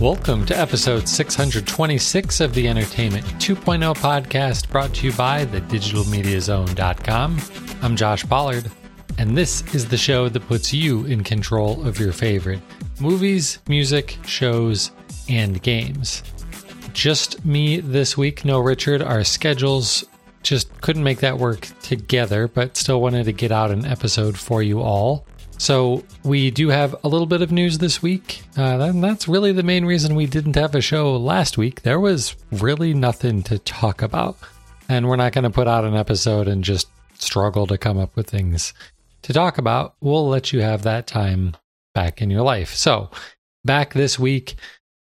Welcome 0.00 0.46
to 0.46 0.56
episode 0.56 1.08
626 1.08 2.40
of 2.40 2.54
the 2.54 2.68
Entertainment 2.68 3.26
2.0 3.40 3.96
podcast 3.96 4.70
brought 4.70 4.94
to 4.94 5.06
you 5.08 5.12
by 5.12 5.44
thedigitalmediazone.com. 5.44 7.40
I'm 7.82 7.96
Josh 7.96 8.24
Pollard, 8.28 8.70
and 9.18 9.36
this 9.36 9.74
is 9.74 9.88
the 9.88 9.96
show 9.96 10.28
that 10.28 10.46
puts 10.46 10.72
you 10.72 11.04
in 11.06 11.24
control 11.24 11.84
of 11.84 11.98
your 11.98 12.12
favorite 12.12 12.60
movies, 13.00 13.58
music, 13.68 14.16
shows, 14.24 14.92
and 15.28 15.60
games. 15.64 16.22
Just 16.92 17.44
me 17.44 17.80
this 17.80 18.16
week, 18.16 18.44
no 18.44 18.60
Richard. 18.60 19.02
Our 19.02 19.24
schedules 19.24 20.04
just 20.44 20.80
couldn't 20.80 21.02
make 21.02 21.18
that 21.18 21.38
work 21.38 21.66
together, 21.82 22.46
but 22.46 22.76
still 22.76 23.00
wanted 23.00 23.24
to 23.24 23.32
get 23.32 23.50
out 23.50 23.72
an 23.72 23.84
episode 23.84 24.38
for 24.38 24.62
you 24.62 24.80
all. 24.80 25.26
So 25.58 26.04
we 26.22 26.50
do 26.50 26.68
have 26.68 26.94
a 27.02 27.08
little 27.08 27.26
bit 27.26 27.42
of 27.42 27.50
news 27.50 27.78
this 27.78 28.00
week. 28.00 28.42
Uh, 28.56 28.78
and 28.80 29.02
that's 29.02 29.28
really 29.28 29.52
the 29.52 29.62
main 29.62 29.84
reason 29.84 30.14
we 30.14 30.26
didn't 30.26 30.56
have 30.56 30.74
a 30.74 30.80
show 30.80 31.16
last 31.16 31.58
week. 31.58 31.82
There 31.82 32.00
was 32.00 32.36
really 32.52 32.94
nothing 32.94 33.42
to 33.44 33.58
talk 33.58 34.00
about. 34.00 34.38
And 34.88 35.08
we're 35.08 35.16
not 35.16 35.32
going 35.32 35.44
to 35.44 35.50
put 35.50 35.68
out 35.68 35.84
an 35.84 35.94
episode 35.94 36.48
and 36.48 36.64
just 36.64 36.88
struggle 37.14 37.66
to 37.66 37.76
come 37.76 37.98
up 37.98 38.14
with 38.16 38.30
things 38.30 38.72
to 39.22 39.32
talk 39.32 39.58
about. 39.58 39.96
We'll 40.00 40.28
let 40.28 40.52
you 40.52 40.62
have 40.62 40.82
that 40.82 41.06
time 41.06 41.56
back 41.92 42.22
in 42.22 42.30
your 42.30 42.42
life. 42.42 42.74
So 42.74 43.10
back 43.64 43.92
this 43.92 44.18
week 44.18 44.54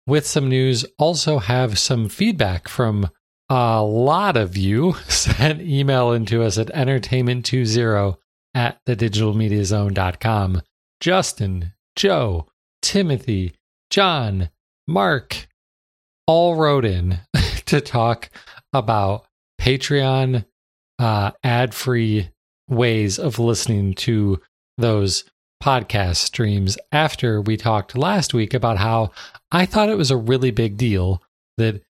with 0.05 0.27
some 0.27 0.49
news. 0.49 0.85
Also 0.99 1.39
have 1.39 1.79
some 1.79 2.09
feedback 2.09 2.67
from 2.67 3.09
a 3.49 3.81
lot 3.81 4.37
of 4.37 4.57
you 4.57 4.93
sent 5.07 5.61
email 5.61 6.11
into 6.11 6.43
us 6.43 6.57
at 6.57 6.67
entertainment20 6.67 8.17
at 8.53 8.83
thedigitalmediazone.com. 8.85 10.61
Justin, 10.99 11.73
Joe, 11.95 12.47
Timothy, 12.81 13.55
John, 13.89 14.49
Mark 14.87 15.47
all 16.27 16.55
wrote 16.55 16.85
in 16.85 17.19
to 17.65 17.81
talk 17.81 18.29
about 18.73 19.25
Patreon 19.59 20.45
uh, 20.99 21.31
ad 21.43 21.73
free 21.73 22.29
ways 22.69 23.19
of 23.19 23.39
listening 23.39 23.93
to 23.93 24.39
those 24.77 25.25
podcast 25.61 26.17
streams 26.17 26.77
after 26.91 27.41
we 27.41 27.57
talked 27.57 27.95
last 27.95 28.33
week 28.33 28.53
about 28.53 28.77
how 28.77 29.11
I 29.51 29.65
thought 29.65 29.89
it 29.89 29.97
was 29.97 30.11
a 30.11 30.17
really 30.17 30.51
big 30.51 30.77
deal 30.77 31.21
that 31.57 31.83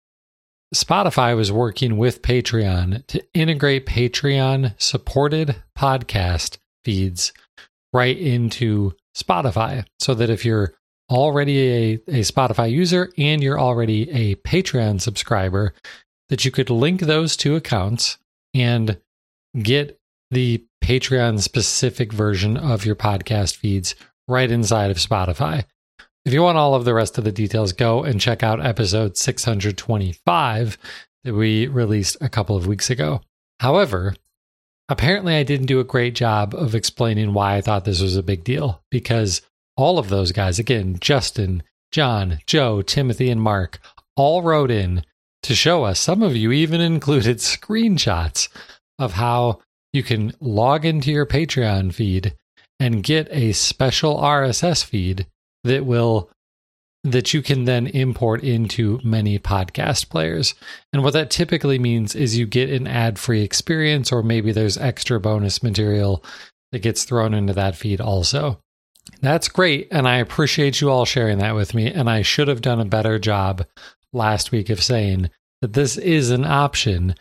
Spotify 0.74 1.34
was 1.34 1.50
working 1.50 1.96
with 1.96 2.22
Patreon 2.22 3.06
to 3.06 3.24
integrate 3.32 3.86
Patreon 3.86 4.74
supported 4.78 5.56
podcast 5.76 6.58
feeds 6.84 7.32
right 7.92 8.18
into 8.18 8.92
Spotify 9.16 9.84
so 9.98 10.14
that 10.14 10.28
if 10.28 10.44
you're 10.44 10.74
already 11.10 11.68
a, 11.68 11.92
a 12.08 12.20
Spotify 12.20 12.70
user 12.70 13.10
and 13.16 13.42
you're 13.42 13.58
already 13.58 14.10
a 14.10 14.34
Patreon 14.36 15.00
subscriber, 15.00 15.72
that 16.28 16.44
you 16.44 16.50
could 16.50 16.68
link 16.68 17.00
those 17.00 17.36
two 17.36 17.56
accounts 17.56 18.18
and 18.54 18.98
get 19.62 19.98
the 20.30 20.62
Patreon 20.84 21.40
specific 21.40 22.12
version 22.12 22.58
of 22.58 22.84
your 22.84 22.94
podcast 22.94 23.56
feeds 23.56 23.94
right 24.28 24.50
inside 24.50 24.90
of 24.90 24.98
Spotify. 24.98 25.64
If 26.28 26.34
you 26.34 26.42
want 26.42 26.58
all 26.58 26.74
of 26.74 26.84
the 26.84 26.92
rest 26.92 27.16
of 27.16 27.24
the 27.24 27.32
details, 27.32 27.72
go 27.72 28.04
and 28.04 28.20
check 28.20 28.42
out 28.42 28.62
episode 28.62 29.16
625 29.16 30.78
that 31.24 31.32
we 31.32 31.66
released 31.68 32.18
a 32.20 32.28
couple 32.28 32.54
of 32.54 32.66
weeks 32.66 32.90
ago. 32.90 33.22
However, 33.60 34.14
apparently 34.90 35.36
I 35.36 35.42
didn't 35.42 35.68
do 35.68 35.80
a 35.80 35.84
great 35.84 36.14
job 36.14 36.54
of 36.54 36.74
explaining 36.74 37.32
why 37.32 37.56
I 37.56 37.62
thought 37.62 37.86
this 37.86 38.02
was 38.02 38.14
a 38.14 38.22
big 38.22 38.44
deal 38.44 38.82
because 38.90 39.40
all 39.74 39.98
of 39.98 40.10
those 40.10 40.30
guys, 40.30 40.58
again, 40.58 40.98
Justin, 41.00 41.62
John, 41.92 42.40
Joe, 42.46 42.82
Timothy, 42.82 43.30
and 43.30 43.40
Mark, 43.40 43.80
all 44.14 44.42
wrote 44.42 44.70
in 44.70 45.04
to 45.44 45.54
show 45.54 45.84
us. 45.84 45.98
Some 45.98 46.20
of 46.20 46.36
you 46.36 46.52
even 46.52 46.82
included 46.82 47.38
screenshots 47.38 48.50
of 48.98 49.14
how 49.14 49.60
you 49.94 50.02
can 50.02 50.34
log 50.40 50.84
into 50.84 51.10
your 51.10 51.24
Patreon 51.24 51.94
feed 51.94 52.34
and 52.78 53.02
get 53.02 53.28
a 53.30 53.52
special 53.52 54.18
RSS 54.18 54.84
feed 54.84 55.26
that 55.68 55.86
will 55.86 56.30
that 57.04 57.32
you 57.32 57.42
can 57.42 57.64
then 57.64 57.86
import 57.86 58.42
into 58.42 59.00
many 59.04 59.38
podcast 59.38 60.08
players. 60.08 60.54
And 60.92 61.02
what 61.02 61.12
that 61.12 61.30
typically 61.30 61.78
means 61.78 62.14
is 62.14 62.36
you 62.36 62.46
get 62.46 62.70
an 62.70 62.86
ad-free 62.86 63.42
experience 63.42 64.10
or 64.10 64.22
maybe 64.22 64.50
there's 64.50 64.76
extra 64.76 65.20
bonus 65.20 65.62
material 65.62 66.24
that 66.72 66.80
gets 66.80 67.04
thrown 67.04 67.34
into 67.34 67.52
that 67.52 67.76
feed 67.76 68.00
also. 68.00 68.60
That's 69.22 69.48
great 69.48 69.88
and 69.90 70.06
I 70.06 70.16
appreciate 70.16 70.80
you 70.80 70.90
all 70.90 71.04
sharing 71.04 71.38
that 71.38 71.54
with 71.54 71.72
me 71.72 71.90
and 71.90 72.10
I 72.10 72.22
should 72.22 72.48
have 72.48 72.60
done 72.60 72.80
a 72.80 72.84
better 72.84 73.18
job 73.18 73.64
last 74.12 74.52
week 74.52 74.68
of 74.68 74.82
saying 74.82 75.30
that 75.62 75.72
this 75.72 75.96
is 75.96 76.30
an 76.30 76.44
option 76.44 77.14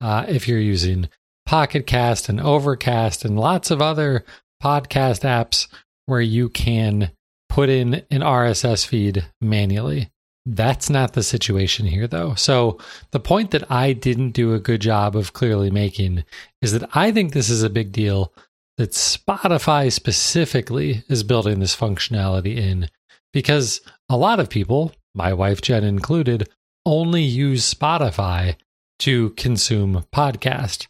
uh, 0.00 0.24
if 0.28 0.48
you're 0.48 0.58
using 0.58 1.08
Pocket 1.44 1.86
Cast 1.86 2.28
and 2.28 2.40
Overcast 2.40 3.24
and 3.24 3.38
lots 3.38 3.70
of 3.70 3.82
other 3.82 4.24
podcast 4.62 5.22
apps 5.22 5.68
where 6.06 6.20
you 6.20 6.48
can 6.48 7.10
put 7.54 7.68
in 7.68 7.94
an 8.10 8.20
RSS 8.20 8.84
feed 8.84 9.24
manually. 9.40 10.10
That's 10.44 10.90
not 10.90 11.12
the 11.12 11.22
situation 11.22 11.86
here, 11.86 12.08
though. 12.08 12.34
So, 12.34 12.78
the 13.12 13.20
point 13.20 13.52
that 13.52 13.70
I 13.70 13.92
didn't 13.92 14.32
do 14.32 14.52
a 14.52 14.58
good 14.58 14.80
job 14.80 15.14
of 15.14 15.34
clearly 15.34 15.70
making 15.70 16.24
is 16.60 16.72
that 16.72 16.90
I 16.96 17.12
think 17.12 17.32
this 17.32 17.48
is 17.48 17.62
a 17.62 17.70
big 17.70 17.92
deal 17.92 18.34
that 18.76 18.90
Spotify 18.90 19.92
specifically 19.92 21.04
is 21.08 21.22
building 21.22 21.60
this 21.60 21.76
functionality 21.76 22.56
in 22.56 22.90
because 23.32 23.80
a 24.08 24.16
lot 24.16 24.40
of 24.40 24.50
people, 24.50 24.92
my 25.14 25.32
wife 25.32 25.60
Jen 25.60 25.84
included, 25.84 26.48
only 26.84 27.22
use 27.22 27.72
Spotify 27.72 28.56
to 28.98 29.30
consume 29.30 30.04
podcast. 30.12 30.88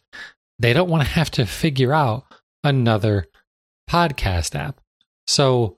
They 0.57 0.73
don't 0.73 0.89
want 0.89 1.03
to 1.03 1.09
have 1.09 1.29
to 1.31 1.45
figure 1.45 1.93
out 1.93 2.25
another 2.63 3.27
podcast 3.87 4.55
app. 4.55 4.81
So, 5.27 5.77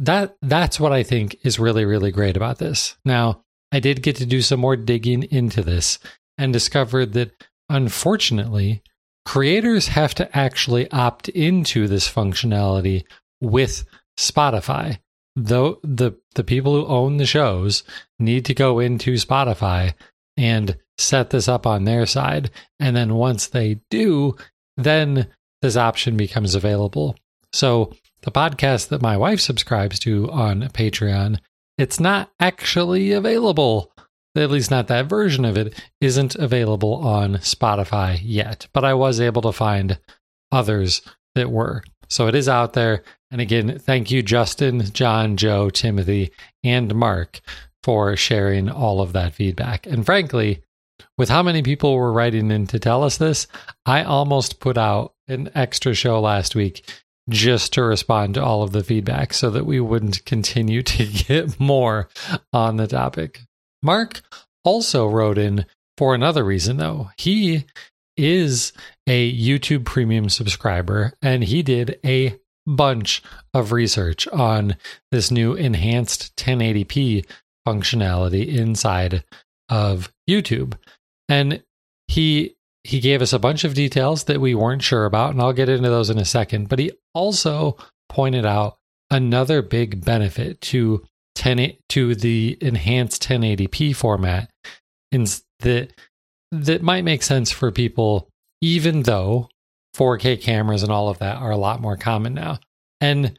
that 0.00 0.36
that's 0.42 0.80
what 0.80 0.92
I 0.92 1.02
think 1.02 1.36
is 1.42 1.58
really 1.58 1.84
really 1.84 2.10
great 2.10 2.36
about 2.36 2.58
this. 2.58 2.96
Now, 3.04 3.42
I 3.72 3.80
did 3.80 4.02
get 4.02 4.16
to 4.16 4.26
do 4.26 4.42
some 4.42 4.60
more 4.60 4.76
digging 4.76 5.22
into 5.24 5.62
this 5.62 5.98
and 6.38 6.52
discovered 6.52 7.12
that 7.12 7.32
unfortunately, 7.68 8.82
creators 9.24 9.88
have 9.88 10.14
to 10.14 10.36
actually 10.36 10.90
opt 10.90 11.28
into 11.28 11.86
this 11.86 12.08
functionality 12.10 13.04
with 13.40 13.84
Spotify. 14.18 14.98
Though 15.36 15.78
the 15.84 16.12
the 16.34 16.44
people 16.44 16.74
who 16.74 16.86
own 16.86 17.18
the 17.18 17.26
shows 17.26 17.84
need 18.18 18.44
to 18.46 18.54
go 18.54 18.80
into 18.80 19.14
Spotify 19.14 19.94
and 20.36 20.76
set 20.98 21.30
this 21.30 21.48
up 21.48 21.66
on 21.66 21.84
their 21.84 22.06
side 22.06 22.50
and 22.78 22.96
then 22.96 23.14
once 23.14 23.46
they 23.46 23.80
do, 23.90 24.36
then 24.76 25.28
this 25.62 25.76
option 25.76 26.16
becomes 26.16 26.54
available. 26.54 27.16
So 27.52 27.92
the 28.22 28.30
podcast 28.30 28.88
that 28.88 29.02
my 29.02 29.16
wife 29.16 29.40
subscribes 29.40 29.98
to 30.00 30.30
on 30.30 30.62
Patreon, 30.68 31.38
it's 31.78 32.00
not 32.00 32.30
actually 32.38 33.12
available. 33.12 33.92
At 34.36 34.50
least 34.50 34.70
not 34.70 34.88
that 34.88 35.08
version 35.08 35.44
of 35.44 35.56
it 35.56 35.74
isn't 36.00 36.36
available 36.36 36.94
on 36.94 37.36
Spotify 37.36 38.20
yet, 38.22 38.68
but 38.72 38.84
I 38.84 38.94
was 38.94 39.20
able 39.20 39.42
to 39.42 39.52
find 39.52 39.98
others 40.52 41.02
that 41.34 41.50
were. 41.50 41.82
So 42.08 42.26
it 42.26 42.34
is 42.34 42.48
out 42.48 42.74
there. 42.74 43.02
And 43.30 43.40
again, 43.40 43.78
thank 43.78 44.10
you, 44.10 44.22
Justin, 44.22 44.82
John, 44.92 45.36
Joe, 45.36 45.70
Timothy, 45.70 46.32
and 46.62 46.94
Mark 46.94 47.40
for 47.82 48.16
sharing 48.16 48.68
all 48.68 49.00
of 49.00 49.12
that 49.14 49.34
feedback. 49.34 49.86
And 49.86 50.04
frankly, 50.04 50.62
with 51.16 51.28
how 51.28 51.42
many 51.42 51.62
people 51.62 51.94
were 51.94 52.12
writing 52.12 52.50
in 52.50 52.66
to 52.68 52.78
tell 52.78 53.02
us 53.02 53.16
this, 53.16 53.46
I 53.86 54.02
almost 54.02 54.60
put 54.60 54.76
out 54.76 55.14
an 55.28 55.50
extra 55.54 55.94
show 55.94 56.20
last 56.20 56.54
week 56.54 56.84
just 57.30 57.72
to 57.74 57.82
respond 57.82 58.34
to 58.34 58.44
all 58.44 58.62
of 58.62 58.72
the 58.72 58.84
feedback 58.84 59.32
so 59.32 59.50
that 59.50 59.66
we 59.66 59.80
wouldn't 59.80 60.24
continue 60.24 60.82
to 60.82 61.06
get 61.26 61.58
more 61.58 62.08
on 62.52 62.76
the 62.76 62.86
topic. 62.86 63.40
Mark 63.82 64.22
also 64.64 65.06
wrote 65.06 65.38
in 65.38 65.64
for 65.96 66.14
another 66.14 66.44
reason, 66.44 66.76
though. 66.76 67.10
He 67.16 67.66
is 68.16 68.72
a 69.06 69.32
YouTube 69.32 69.84
premium 69.84 70.28
subscriber 70.28 71.12
and 71.22 71.44
he 71.44 71.62
did 71.62 71.98
a 72.04 72.38
bunch 72.66 73.22
of 73.54 73.72
research 73.72 74.28
on 74.28 74.76
this 75.10 75.30
new 75.30 75.54
enhanced 75.54 76.36
1080p 76.36 77.26
functionality 77.66 78.46
inside 78.46 79.24
of 79.68 80.12
YouTube. 80.28 80.74
And 81.28 81.62
he 82.08 82.56
he 82.84 83.00
gave 83.00 83.20
us 83.22 83.32
a 83.32 83.38
bunch 83.38 83.64
of 83.64 83.74
details 83.74 84.24
that 84.24 84.40
we 84.40 84.54
weren't 84.54 84.82
sure 84.82 85.04
about, 85.04 85.32
and 85.32 85.40
I'll 85.40 85.52
get 85.52 85.68
into 85.68 85.90
those 85.90 86.10
in 86.10 86.18
a 86.18 86.24
second. 86.24 86.68
But 86.68 86.78
he 86.78 86.92
also 87.14 87.76
pointed 88.08 88.46
out 88.46 88.78
another 89.10 89.62
big 89.62 90.04
benefit 90.04 90.60
to 90.60 91.04
10 91.34 91.72
to 91.90 92.14
the 92.14 92.56
enhanced 92.60 93.22
1080p 93.22 93.94
format 93.94 94.50
in 95.12 95.26
that 95.60 95.92
that 96.52 96.82
might 96.82 97.04
make 97.04 97.22
sense 97.22 97.50
for 97.50 97.70
people, 97.70 98.28
even 98.60 99.02
though 99.02 99.48
4K 99.96 100.40
cameras 100.40 100.82
and 100.82 100.90
all 100.90 101.08
of 101.08 101.18
that 101.18 101.36
are 101.36 101.50
a 101.50 101.56
lot 101.56 101.80
more 101.80 101.96
common 101.96 102.34
now. 102.34 102.58
And 103.00 103.38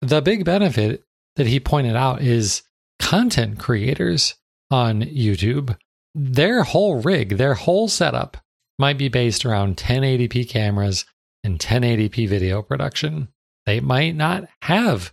the 0.00 0.20
big 0.20 0.44
benefit 0.44 1.02
that 1.36 1.46
he 1.46 1.60
pointed 1.60 1.96
out 1.96 2.20
is 2.22 2.62
content 2.98 3.58
creators 3.58 4.34
on 4.70 5.02
YouTube, 5.02 5.76
their 6.14 6.62
whole 6.62 7.00
rig, 7.00 7.36
their 7.36 7.54
whole 7.54 7.88
setup 7.88 8.36
might 8.78 8.98
be 8.98 9.08
based 9.08 9.44
around 9.44 9.76
1080p 9.76 10.48
cameras 10.48 11.04
and 11.44 11.58
1080p 11.58 12.28
video 12.28 12.62
production. 12.62 13.28
They 13.66 13.80
might 13.80 14.16
not 14.16 14.48
have 14.62 15.12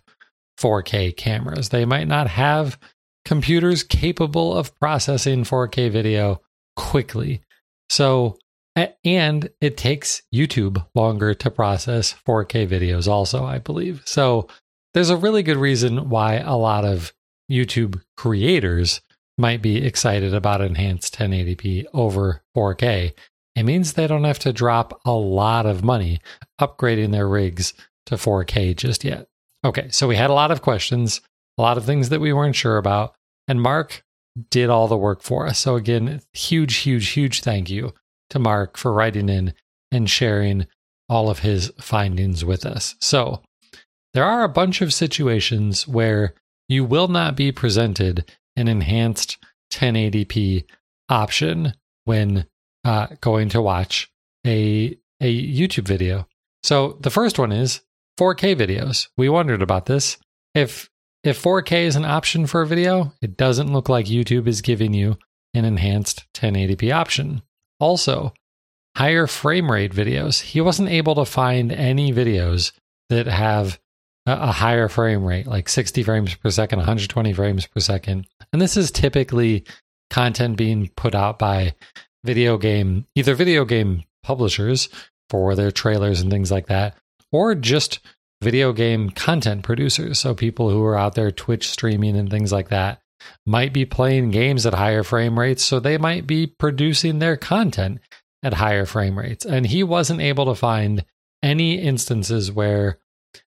4K 0.58 1.16
cameras. 1.16 1.70
They 1.70 1.84
might 1.84 2.08
not 2.08 2.28
have 2.28 2.78
computers 3.24 3.82
capable 3.82 4.56
of 4.56 4.78
processing 4.78 5.44
4K 5.44 5.90
video 5.90 6.40
quickly. 6.76 7.42
So, 7.88 8.38
and 9.04 9.50
it 9.60 9.76
takes 9.76 10.22
YouTube 10.34 10.86
longer 10.94 11.34
to 11.34 11.50
process 11.50 12.14
4K 12.26 12.68
videos, 12.68 13.08
also, 13.08 13.44
I 13.44 13.58
believe. 13.58 14.02
So, 14.04 14.48
there's 14.94 15.10
a 15.10 15.16
really 15.16 15.42
good 15.42 15.56
reason 15.56 16.08
why 16.08 16.36
a 16.36 16.56
lot 16.56 16.84
of 16.84 17.12
YouTube 17.50 18.02
creators 18.16 19.00
might 19.38 19.62
be 19.62 19.84
excited 19.84 20.34
about 20.34 20.60
enhanced 20.60 21.14
1080p 21.14 21.86
over 21.94 22.42
4K. 22.56 23.12
It 23.60 23.66
means 23.66 23.92
they 23.92 24.06
don't 24.06 24.24
have 24.24 24.38
to 24.38 24.54
drop 24.54 25.02
a 25.04 25.12
lot 25.12 25.66
of 25.66 25.84
money 25.84 26.20
upgrading 26.58 27.12
their 27.12 27.28
rigs 27.28 27.74
to 28.06 28.14
4K 28.14 28.74
just 28.74 29.04
yet. 29.04 29.26
Okay, 29.66 29.90
so 29.90 30.08
we 30.08 30.16
had 30.16 30.30
a 30.30 30.32
lot 30.32 30.50
of 30.50 30.62
questions, 30.62 31.20
a 31.58 31.62
lot 31.62 31.76
of 31.76 31.84
things 31.84 32.08
that 32.08 32.22
we 32.22 32.32
weren't 32.32 32.56
sure 32.56 32.78
about, 32.78 33.14
and 33.46 33.60
Mark 33.60 34.02
did 34.48 34.70
all 34.70 34.88
the 34.88 34.96
work 34.96 35.20
for 35.20 35.46
us. 35.46 35.58
So, 35.58 35.76
again, 35.76 36.22
huge, 36.32 36.76
huge, 36.76 37.10
huge 37.10 37.42
thank 37.42 37.68
you 37.68 37.92
to 38.30 38.38
Mark 38.38 38.78
for 38.78 38.94
writing 38.94 39.28
in 39.28 39.52
and 39.92 40.08
sharing 40.08 40.66
all 41.10 41.28
of 41.28 41.40
his 41.40 41.70
findings 41.78 42.42
with 42.42 42.64
us. 42.64 42.94
So, 42.98 43.42
there 44.14 44.24
are 44.24 44.42
a 44.42 44.48
bunch 44.48 44.80
of 44.80 44.94
situations 44.94 45.86
where 45.86 46.32
you 46.66 46.82
will 46.82 47.08
not 47.08 47.36
be 47.36 47.52
presented 47.52 48.24
an 48.56 48.68
enhanced 48.68 49.36
1080p 49.70 50.64
option 51.10 51.74
when 52.06 52.46
uh, 52.84 53.08
going 53.20 53.48
to 53.50 53.62
watch 53.62 54.10
a 54.46 54.96
a 55.20 55.44
YouTube 55.44 55.86
video. 55.86 56.26
So 56.62 56.96
the 57.00 57.10
first 57.10 57.38
one 57.38 57.52
is 57.52 57.80
4K 58.18 58.56
videos. 58.56 59.08
We 59.16 59.28
wondered 59.28 59.62
about 59.62 59.86
this. 59.86 60.18
If 60.54 60.90
if 61.22 61.42
4K 61.42 61.84
is 61.84 61.96
an 61.96 62.04
option 62.04 62.46
for 62.46 62.62
a 62.62 62.66
video, 62.66 63.12
it 63.20 63.36
doesn't 63.36 63.72
look 63.72 63.88
like 63.88 64.06
YouTube 64.06 64.46
is 64.46 64.62
giving 64.62 64.94
you 64.94 65.18
an 65.52 65.64
enhanced 65.64 66.24
1080p 66.34 66.94
option. 66.94 67.42
Also, 67.78 68.32
higher 68.96 69.26
frame 69.26 69.70
rate 69.70 69.92
videos. 69.92 70.40
He 70.40 70.60
wasn't 70.60 70.88
able 70.88 71.14
to 71.16 71.24
find 71.24 71.72
any 71.72 72.12
videos 72.12 72.72
that 73.10 73.26
have 73.26 73.78
a 74.26 74.52
higher 74.52 74.88
frame 74.88 75.24
rate, 75.24 75.46
like 75.46 75.68
60 75.68 76.02
frames 76.02 76.34
per 76.34 76.50
second, 76.50 76.78
120 76.78 77.32
frames 77.32 77.66
per 77.66 77.80
second. 77.80 78.26
And 78.52 78.60
this 78.60 78.76
is 78.76 78.90
typically 78.90 79.64
content 80.10 80.56
being 80.56 80.90
put 80.96 81.14
out 81.14 81.38
by 81.38 81.74
video 82.24 82.58
game, 82.58 83.06
either 83.14 83.34
video 83.34 83.64
game 83.64 84.04
publishers 84.22 84.88
for 85.28 85.54
their 85.54 85.70
trailers 85.70 86.20
and 86.20 86.30
things 86.30 86.50
like 86.50 86.66
that, 86.66 86.96
or 87.32 87.54
just 87.54 88.00
video 88.42 88.72
game 88.72 89.10
content 89.10 89.62
producers. 89.62 90.18
So 90.18 90.34
people 90.34 90.70
who 90.70 90.82
are 90.84 90.98
out 90.98 91.14
there 91.14 91.30
Twitch 91.30 91.68
streaming 91.68 92.16
and 92.16 92.30
things 92.30 92.52
like 92.52 92.68
that 92.70 93.00
might 93.46 93.72
be 93.72 93.84
playing 93.84 94.30
games 94.30 94.66
at 94.66 94.74
higher 94.74 95.02
frame 95.02 95.38
rates. 95.38 95.62
So 95.62 95.78
they 95.78 95.98
might 95.98 96.26
be 96.26 96.46
producing 96.46 97.18
their 97.18 97.36
content 97.36 98.00
at 98.42 98.54
higher 98.54 98.86
frame 98.86 99.18
rates. 99.18 99.44
And 99.44 99.66
he 99.66 99.82
wasn't 99.82 100.20
able 100.20 100.46
to 100.46 100.54
find 100.54 101.04
any 101.42 101.78
instances 101.78 102.50
where 102.50 102.98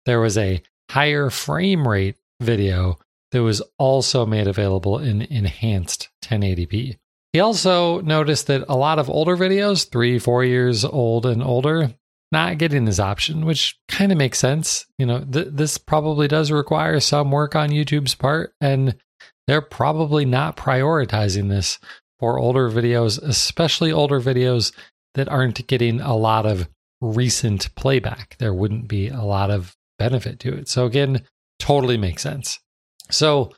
there 0.05 0.19
was 0.19 0.37
a 0.37 0.61
higher 0.89 1.29
frame 1.29 1.87
rate 1.87 2.15
video 2.41 2.97
that 3.31 3.43
was 3.43 3.61
also 3.77 4.25
made 4.25 4.47
available 4.47 4.97
in 4.97 5.21
enhanced 5.21 6.09
1080p. 6.23 6.97
He 7.33 7.39
also 7.39 8.01
noticed 8.01 8.47
that 8.47 8.65
a 8.67 8.75
lot 8.75 8.97
of 8.99 9.09
older 9.09 9.37
videos, 9.37 9.89
three, 9.89 10.17
four 10.17 10.43
years 10.43 10.83
old 10.83 11.25
and 11.25 11.43
older, 11.43 11.93
not 12.31 12.57
getting 12.57 12.85
this 12.85 12.99
option, 12.99 13.45
which 13.45 13.77
kind 13.87 14.11
of 14.11 14.17
makes 14.17 14.39
sense. 14.39 14.85
You 14.97 15.05
know, 15.05 15.19
th- 15.19 15.49
this 15.51 15.77
probably 15.77 16.27
does 16.27 16.51
require 16.51 16.99
some 16.99 17.31
work 17.31 17.55
on 17.55 17.69
YouTube's 17.69 18.15
part, 18.15 18.53
and 18.61 18.95
they're 19.47 19.61
probably 19.61 20.25
not 20.25 20.57
prioritizing 20.57 21.49
this 21.49 21.79
for 22.19 22.37
older 22.37 22.69
videos, 22.69 23.21
especially 23.21 23.91
older 23.91 24.19
videos 24.19 24.73
that 25.15 25.29
aren't 25.29 25.65
getting 25.67 26.01
a 26.01 26.15
lot 26.15 26.45
of 26.45 26.67
recent 27.01 27.73
playback. 27.75 28.37
There 28.39 28.53
wouldn't 28.53 28.87
be 28.87 29.07
a 29.07 29.21
lot 29.21 29.49
of 29.49 29.75
benefit 29.97 30.39
to 30.41 30.53
it. 30.53 30.67
So, 30.67 30.85
again, 30.85 31.23
totally 31.59 31.97
makes 31.97 32.21
sense. 32.21 32.59
So, 33.09 33.53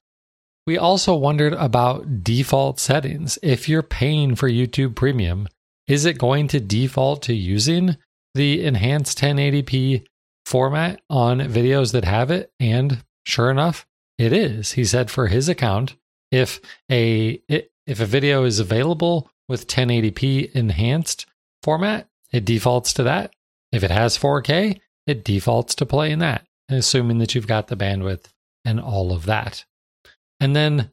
we 0.65 0.77
also 0.77 1.15
wondered 1.15 1.53
about 1.53 2.23
default 2.23 2.79
settings. 2.79 3.39
If 3.41 3.67
you're 3.67 3.83
paying 3.83 4.35
for 4.35 4.49
YouTube 4.49 4.95
Premium, 4.95 5.47
is 5.87 6.05
it 6.05 6.17
going 6.17 6.47
to 6.49 6.59
default 6.59 7.23
to 7.23 7.33
using 7.33 7.97
the 8.35 8.63
enhanced 8.63 9.17
1080p 9.17 10.05
format 10.45 11.01
on 11.09 11.39
videos 11.39 11.91
that 11.93 12.05
have 12.05 12.31
it? 12.31 12.51
And 12.59 13.03
sure 13.25 13.49
enough, 13.49 13.85
it 14.17 14.31
is. 14.31 14.73
He 14.73 14.85
said 14.85 15.09
for 15.09 15.27
his 15.27 15.49
account, 15.49 15.95
if 16.31 16.61
a 16.89 17.41
if 17.49 17.99
a 17.99 18.05
video 18.05 18.43
is 18.43 18.59
available 18.59 19.29
with 19.49 19.67
1080p 19.67 20.51
enhanced 20.53 21.25
format, 21.63 22.07
it 22.31 22.45
defaults 22.45 22.93
to 22.93 23.03
that. 23.03 23.33
If 23.71 23.83
it 23.83 23.91
has 23.91 24.17
4K, 24.17 24.79
it 25.07 25.25
defaults 25.25 25.75
to 25.75 25.85
playing 25.85 26.19
that, 26.19 26.45
assuming 26.69 27.17
that 27.17 27.35
you've 27.35 27.47
got 27.47 27.67
the 27.67 27.75
bandwidth 27.75 28.25
and 28.63 28.79
all 28.79 29.11
of 29.11 29.25
that. 29.25 29.65
And 30.41 30.55
then 30.55 30.91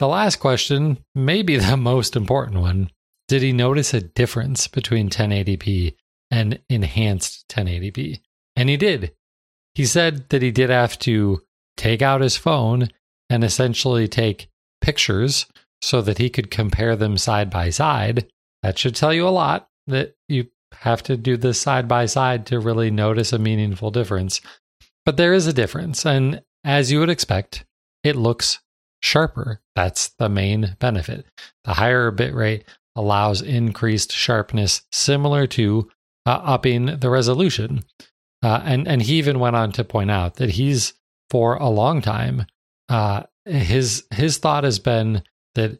the 0.00 0.08
last 0.08 0.36
question, 0.36 0.98
maybe 1.14 1.56
the 1.56 1.76
most 1.92 2.16
important 2.16 2.60
one 2.60 2.90
did 3.28 3.42
he 3.42 3.52
notice 3.52 3.92
a 3.92 4.00
difference 4.00 4.68
between 4.68 5.10
1080p 5.10 5.96
and 6.30 6.60
enhanced 6.68 7.44
1080p? 7.48 8.20
And 8.54 8.68
he 8.68 8.76
did. 8.76 9.14
He 9.74 9.84
said 9.84 10.28
that 10.28 10.42
he 10.42 10.52
did 10.52 10.70
have 10.70 10.98
to 11.00 11.42
take 11.76 12.02
out 12.02 12.20
his 12.20 12.36
phone 12.36 12.88
and 13.28 13.42
essentially 13.42 14.06
take 14.06 14.48
pictures 14.80 15.46
so 15.82 16.00
that 16.02 16.18
he 16.18 16.30
could 16.30 16.50
compare 16.50 16.96
them 16.96 17.18
side 17.18 17.50
by 17.50 17.70
side. 17.70 18.28
That 18.62 18.78
should 18.78 18.94
tell 18.94 19.12
you 19.12 19.26
a 19.26 19.30
lot 19.30 19.68
that 19.88 20.14
you 20.28 20.46
have 20.72 21.02
to 21.04 21.16
do 21.16 21.36
this 21.36 21.60
side 21.60 21.88
by 21.88 22.06
side 22.06 22.46
to 22.46 22.60
really 22.60 22.90
notice 22.90 23.32
a 23.32 23.38
meaningful 23.38 23.90
difference. 23.90 24.40
But 25.04 25.16
there 25.16 25.32
is 25.32 25.46
a 25.46 25.52
difference. 25.52 26.06
And 26.06 26.42
as 26.64 26.90
you 26.90 27.00
would 27.00 27.10
expect, 27.10 27.64
it 28.02 28.16
looks 28.16 28.60
sharper. 29.00 29.60
That's 29.74 30.08
the 30.18 30.28
main 30.28 30.76
benefit. 30.78 31.26
The 31.64 31.74
higher 31.74 32.10
bit 32.10 32.34
rate 32.34 32.64
allows 32.94 33.42
increased 33.42 34.12
sharpness, 34.12 34.82
similar 34.92 35.46
to 35.48 35.90
uh, 36.24 36.40
upping 36.42 36.98
the 36.98 37.10
resolution. 37.10 37.84
Uh, 38.42 38.60
and 38.64 38.86
and 38.86 39.02
he 39.02 39.16
even 39.16 39.38
went 39.38 39.56
on 39.56 39.72
to 39.72 39.84
point 39.84 40.10
out 40.10 40.36
that 40.36 40.50
he's 40.50 40.94
for 41.30 41.56
a 41.56 41.68
long 41.68 42.00
time 42.00 42.46
uh, 42.88 43.22
his 43.44 44.04
his 44.12 44.38
thought 44.38 44.64
has 44.64 44.78
been 44.78 45.22
that 45.54 45.78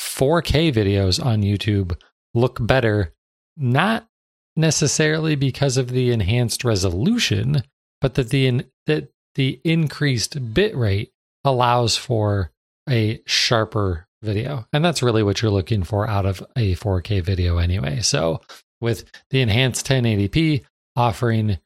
4K 0.00 0.72
videos 0.72 1.24
on 1.24 1.42
YouTube 1.42 1.98
look 2.34 2.64
better 2.64 3.14
not 3.56 4.08
necessarily 4.56 5.34
because 5.34 5.76
of 5.76 5.90
the 5.90 6.10
enhanced 6.10 6.64
resolution, 6.64 7.62
but 8.00 8.14
that 8.14 8.30
the 8.30 8.64
that 8.86 9.12
the 9.34 9.60
increased 9.64 10.54
bit 10.54 10.76
rate 10.76 11.12
allows 11.48 11.96
for 11.96 12.50
a 12.88 13.20
sharper 13.26 14.06
video. 14.22 14.66
And 14.72 14.84
that's 14.84 15.02
really 15.02 15.22
what 15.22 15.42
you're 15.42 15.50
looking 15.50 15.84
for 15.84 16.08
out 16.08 16.26
of 16.26 16.42
a 16.56 16.74
4K 16.74 17.22
video 17.22 17.58
anyway. 17.58 18.00
So 18.00 18.40
with 18.80 19.04
the 19.30 19.40
enhanced 19.40 19.86
1080p 19.86 20.64
offering 20.96 21.58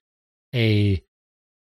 a 0.54 1.02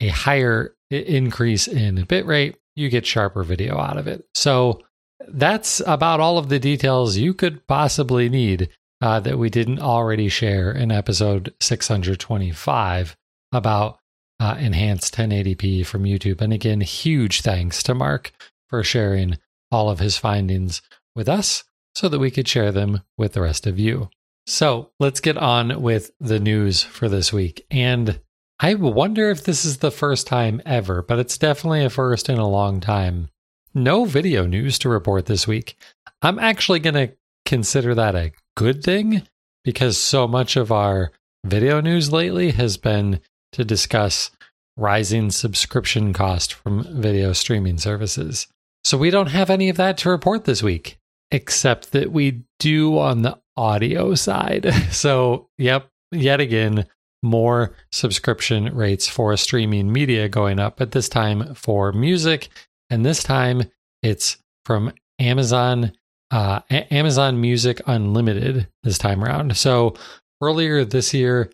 a 0.01 0.08
higher 0.08 0.75
increase 0.90 1.68
in 1.68 2.04
bit 2.06 2.25
rate, 2.25 2.58
you 2.75 2.90
get 2.90 3.06
sharper 3.06 3.44
video 3.44 3.78
out 3.78 3.98
of 3.98 4.08
it. 4.08 4.25
So 4.34 4.82
that's 5.28 5.82
about 5.86 6.20
all 6.20 6.38
of 6.38 6.50
the 6.50 6.60
details 6.60 7.18
you 7.18 7.34
could 7.34 7.66
possibly 7.68 8.28
need 8.28 8.70
uh, 9.01 9.20
that 9.20 9.38
we 9.38 9.50
didn't 9.50 9.80
already 9.80 10.28
share 10.28 10.72
in 10.72 10.92
episode 10.92 11.54
625 11.60 13.16
about 13.51 14.00
uh, 14.42 14.56
enhanced 14.60 15.14
1080p 15.14 15.86
from 15.86 16.04
YouTube. 16.04 16.42
And 16.42 16.52
again, 16.52 16.82
huge 16.82 17.42
thanks 17.42 17.84
to 17.84 17.94
Mark 17.94 18.32
for 18.68 18.84
sharing 18.84 19.38
all 19.72 19.88
of 19.88 20.00
his 20.00 20.18
findings 20.18 20.82
with 21.16 21.30
us 21.30 21.64
so 21.94 22.10
that 22.10 22.18
we 22.18 22.32
could 22.32 22.48
share 22.48 22.72
them 22.72 23.04
with 23.20 23.34
the 23.34 23.42
rest 23.42 23.68
of 23.68 23.78
you. 23.78 24.10
So 24.48 24.90
let's 25.00 25.20
get 25.20 25.38
on 25.38 25.84
with 25.84 26.10
the 26.20 26.40
news 26.40 26.82
for 26.82 27.08
this 27.08 27.32
week. 27.32 27.68
And 27.70 28.20
I 28.60 28.74
wonder 28.74 29.30
if 29.30 29.44
this 29.44 29.64
is 29.64 29.78
the 29.78 29.92
first 29.92 30.26
time 30.26 30.60
ever, 30.66 31.04
but 31.04 31.20
it's 31.20 31.38
definitely 31.38 31.86
a 31.86 31.92
first 31.92 32.28
in 32.28 32.40
a 32.40 32.50
long 32.50 32.80
time. 32.80 33.30
No 33.76 34.06
video 34.06 34.48
news 34.48 34.80
to 34.80 34.90
report 34.90 35.28
this 35.28 35.48
week. 35.48 35.78
I'm 36.24 36.40
actually 36.40 36.80
going 36.80 36.96
to 36.96 37.14
consider 37.46 37.94
that 37.94 38.16
a 38.16 38.32
good 38.58 38.84
thing 38.84 39.22
because 39.64 40.00
so 40.00 40.28
much 40.28 40.56
of 40.56 40.72
our 40.72 41.12
video 41.46 41.80
news 41.80 42.12
lately 42.12 42.52
has 42.52 42.78
been 42.78 43.20
to 43.53 43.65
discuss 43.65 44.31
rising 44.77 45.31
subscription 45.31 46.13
cost 46.13 46.53
from 46.53 46.86
video 47.01 47.34
streaming 47.34 47.77
services. 47.77 48.48
So 48.84 48.98
we 48.98 49.10
don't 49.10 49.27
have 49.27 49.50
any 49.50 49.70
of 49.70 49.77
that 49.77 49.98
to 50.00 50.10
report 50.10 50.46
this 50.46 50.63
week, 50.63 50.98
except 51.29 51.91
that 51.91 52.12
we 52.12 52.43
do 52.60 52.98
on 52.98 53.22
the 53.22 53.38
audio 53.58 54.15
side. 54.15 54.72
So, 54.91 55.48
yep, 55.58 55.89
yet 56.12 56.39
again, 56.39 56.86
more 57.24 57.74
subscription 57.91 58.75
rates 58.75 59.08
for 59.08 59.36
streaming 59.38 59.91
media 59.91 60.27
going 60.27 60.60
up, 60.60 60.77
but 60.77 60.91
this 60.91 61.08
time 61.08 61.53
for 61.53 61.91
music. 61.91 62.50
And 62.89 63.05
this 63.05 63.24
time 63.24 63.63
it's 64.01 64.38
from 64.65 64.91
Amazon, 65.20 65.93
uh, 66.31 66.62
Amazon 66.70 67.39
Music 67.39 67.81
Unlimited 67.86 68.67
this 68.84 68.98
time 68.98 69.24
around. 69.24 69.55
So 69.55 69.96
earlier 70.41 70.84
this 70.84 71.13
year, 71.13 71.51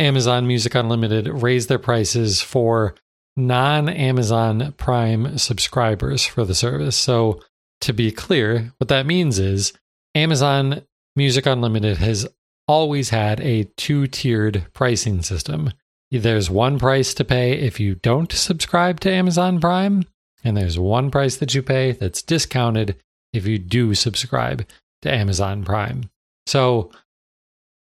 Amazon 0.00 0.46
Music 0.46 0.74
Unlimited 0.74 1.28
raised 1.28 1.68
their 1.68 1.78
prices 1.78 2.40
for 2.40 2.94
non 3.36 3.88
Amazon 3.88 4.72
Prime 4.78 5.36
subscribers 5.38 6.24
for 6.24 6.44
the 6.44 6.54
service. 6.54 6.96
So 6.96 7.40
to 7.82 7.92
be 7.92 8.10
clear, 8.10 8.72
what 8.78 8.88
that 8.88 9.06
means 9.06 9.38
is 9.38 9.72
Amazon 10.14 10.82
Music 11.16 11.46
Unlimited 11.46 11.98
has 11.98 12.26
always 12.66 13.10
had 13.10 13.40
a 13.40 13.64
two 13.76 14.06
tiered 14.06 14.66
pricing 14.72 15.22
system. 15.22 15.70
There's 16.10 16.50
one 16.50 16.78
price 16.78 17.14
to 17.14 17.24
pay 17.24 17.52
if 17.52 17.78
you 17.78 17.94
don't 17.96 18.32
subscribe 18.32 19.00
to 19.00 19.12
Amazon 19.12 19.60
Prime, 19.60 20.04
and 20.42 20.56
there's 20.56 20.78
one 20.78 21.10
price 21.10 21.36
that 21.36 21.54
you 21.54 21.62
pay 21.62 21.92
that's 21.92 22.22
discounted 22.22 22.96
if 23.32 23.46
you 23.46 23.58
do 23.58 23.94
subscribe 23.94 24.66
to 25.02 25.12
Amazon 25.12 25.62
Prime. 25.62 26.10
So, 26.46 26.90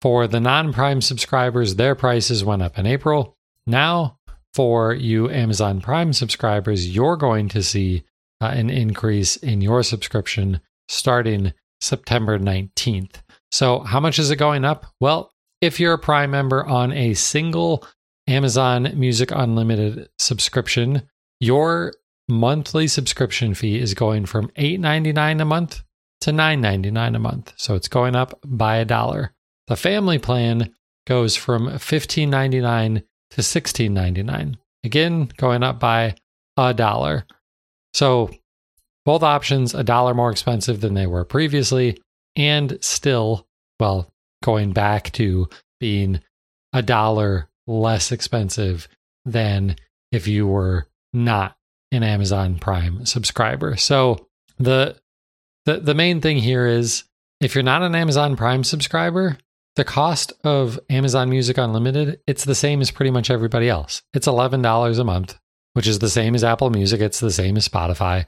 for 0.06 0.28
the 0.28 0.40
non 0.40 0.72
Prime 0.72 1.02
subscribers, 1.02 1.78
their 1.78 1.96
prices 1.96 2.46
went 2.46 2.62
up 2.62 2.78
in 2.78 2.86
April. 2.86 3.36
Now, 3.66 4.20
for 4.54 4.94
you 4.94 5.32
Amazon 5.32 5.82
Prime 5.82 6.14
subscribers, 6.14 6.96
you're 6.96 7.18
going 7.18 7.50
to 7.50 7.64
see 7.64 8.04
uh, 8.40 8.52
an 8.54 8.70
increase 8.70 9.36
in 9.36 9.62
your 9.62 9.82
subscription 9.82 10.62
starting 10.88 11.54
September 11.82 12.38
19th. 12.38 13.16
So, 13.52 13.80
how 13.80 14.00
much 14.00 14.20
is 14.20 14.30
it 14.30 14.36
going 14.36 14.64
up? 14.64 14.86
Well, 15.00 15.32
if 15.60 15.80
you're 15.80 15.94
a 15.94 15.98
Prime 15.98 16.30
member 16.30 16.64
on 16.64 16.92
a 16.92 17.16
single 17.16 17.84
Amazon 18.28 18.92
Music 18.94 19.32
Unlimited 19.32 20.10
subscription, 20.20 21.02
your 21.40 21.96
monthly 22.30 22.88
subscription 22.88 23.56
fee 23.56 23.80
is 23.80 23.96
going 23.96 24.28
from 24.28 24.50
$8.99 24.50 25.42
a 25.42 25.46
month 25.46 25.82
to 26.22 26.30
$9.99 26.30 27.16
a 27.16 27.20
month. 27.20 27.54
So 27.56 27.74
it's 27.74 27.88
going 27.88 28.16
up 28.16 28.40
by 28.46 28.78
a 28.78 28.86
dollar. 28.86 29.32
The 29.68 29.76
family 29.76 30.20
plan 30.20 30.74
goes 31.08 31.36
from 31.36 31.68
$15.99 31.68 33.04
to 33.32 33.42
$16.99. 33.42 34.56
Again, 34.84 35.32
going 35.38 35.64
up 35.64 35.80
by 35.80 36.16
a 36.58 36.74
dollar. 36.74 37.26
So 37.94 38.30
both 39.06 39.24
options 39.24 39.74
a 39.74 39.84
dollar 39.84 40.14
more 40.14 40.32
expensive 40.32 40.82
than 40.82 40.94
they 40.94 41.08
were 41.08 41.26
previously 41.26 42.00
and 42.36 42.78
still 42.82 43.48
well 43.80 44.12
going 44.44 44.74
back 44.74 45.12
to 45.14 45.50
being 45.80 46.22
a 46.74 46.82
dollar 46.82 47.50
less 47.68 48.12
expensive 48.12 48.88
than 49.26 49.76
if 50.12 50.28
you 50.28 50.48
were 50.48 50.88
not 51.14 51.58
an 51.92 52.04
Amazon 52.04 52.58
Prime 52.60 53.06
subscriber. 53.06 53.76
So 53.78 54.28
the 54.60 54.98
the 55.66 55.80
the 55.80 55.96
main 55.96 56.22
thing 56.22 56.38
here 56.38 56.68
is 56.68 57.06
if 57.42 57.56
you're 57.56 57.64
not 57.64 57.82
an 57.82 57.96
Amazon 57.96 58.36
Prime 58.36 58.64
subscriber, 58.64 59.38
the 59.76 59.84
cost 59.84 60.34
of 60.44 60.80
Amazon 60.90 61.30
Music 61.30 61.58
Unlimited, 61.58 62.20
it's 62.28 62.46
the 62.46 62.56
same 62.56 62.82
as 62.82 62.92
pretty 62.92 63.12
much 63.12 63.30
everybody 63.30 63.70
else. 63.70 64.02
It's 64.14 64.28
$11 64.28 65.00
a 65.00 65.04
month, 65.04 65.38
which 65.74 65.88
is 65.88 66.00
the 66.00 66.10
same 66.10 66.36
as 66.36 66.44
Apple 66.44 66.70
Music, 66.70 67.02
it's 67.02 67.20
the 67.20 67.32
same 67.32 67.58
as 67.58 67.68
Spotify. 67.68 68.26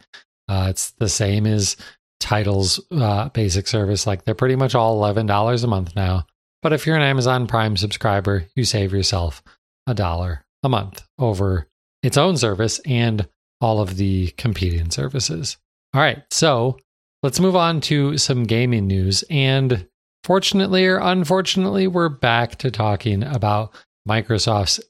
Uh, 0.50 0.68
it's 0.70 0.92
the 0.92 1.10
same 1.10 1.46
as 1.46 1.78
Tidal's 2.20 2.80
uh, 2.92 3.30
basic 3.30 3.68
service. 3.68 4.08
Like 4.08 4.26
they're 4.26 4.36
pretty 4.36 4.56
much 4.56 4.76
all 4.76 5.00
$11 5.00 5.64
a 5.64 5.68
month 5.68 5.96
now. 5.96 6.26
But 6.62 6.74
if 6.74 6.86
you're 6.86 6.96
an 6.96 7.02
Amazon 7.02 7.48
Prime 7.48 7.78
subscriber, 7.78 8.46
you 8.56 8.64
save 8.64 8.92
yourself 8.92 9.44
a 9.86 9.94
dollar 9.94 10.44
a 10.64 10.70
month 10.70 11.04
over 11.20 11.68
its 12.04 12.18
own 12.18 12.38
service 12.38 12.80
and 12.86 13.28
all 13.62 13.80
of 13.80 13.98
the 13.98 14.30
competing 14.38 14.92
services. 14.92 15.58
All 15.94 16.02
right, 16.02 16.24
so 16.32 16.78
let's 17.24 17.40
move 17.40 17.56
on 17.56 17.82
to 17.82 18.18
some 18.18 18.44
gaming 18.44 18.88
news. 18.88 19.24
And 19.30 19.88
fortunately 20.28 20.86
or 20.86 20.98
unfortunately, 20.98 21.88
we're 21.88 22.10
back 22.10 22.58
to 22.58 22.70
talking 22.70 23.24
about 23.24 23.74
Microsoft's 24.08 24.82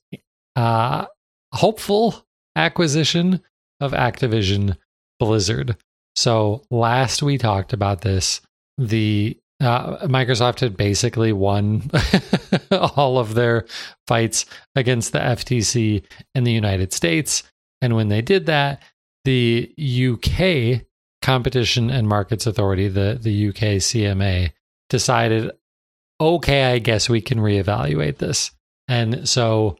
uh, 0.56 1.06
hopeful 1.54 2.26
acquisition 2.56 3.40
of 3.80 3.92
Activision 3.92 4.76
Blizzard. 5.20 5.78
So 6.16 6.64
last 6.72 7.22
we 7.22 7.38
talked 7.38 7.72
about 7.72 8.02
this, 8.02 8.42
the 8.80 9.38
uh, 9.62 10.08
Microsoft 10.08 10.62
had 10.62 10.76
basically 10.76 11.32
won 11.34 11.88
all 12.72 13.20
of 13.20 13.36
their 13.36 13.68
fights 14.08 14.48
against 14.76 15.14
the 15.14 15.20
FTC 15.20 16.04
in 16.34 16.46
the 16.46 16.52
United 16.52 16.94
States. 16.94 17.44
And 17.80 17.96
when 17.96 18.08
they 18.08 18.24
did 18.24 18.48
that, 18.48 18.82
the 19.24 19.72
UK 19.78 20.88
Competition 21.22 21.92
and 21.92 22.08
Markets 22.08 22.48
Authority, 22.48 22.88
the, 22.88 23.20
the 23.22 23.50
UK 23.50 23.78
CMA, 23.78 24.52
decided, 24.90 25.52
okay, 26.20 26.66
I 26.66 26.80
guess 26.80 27.10
we 27.10 27.22
can 27.22 27.40
reevaluate 27.40 28.18
this. 28.18 28.52
And 28.88 29.28
so 29.28 29.78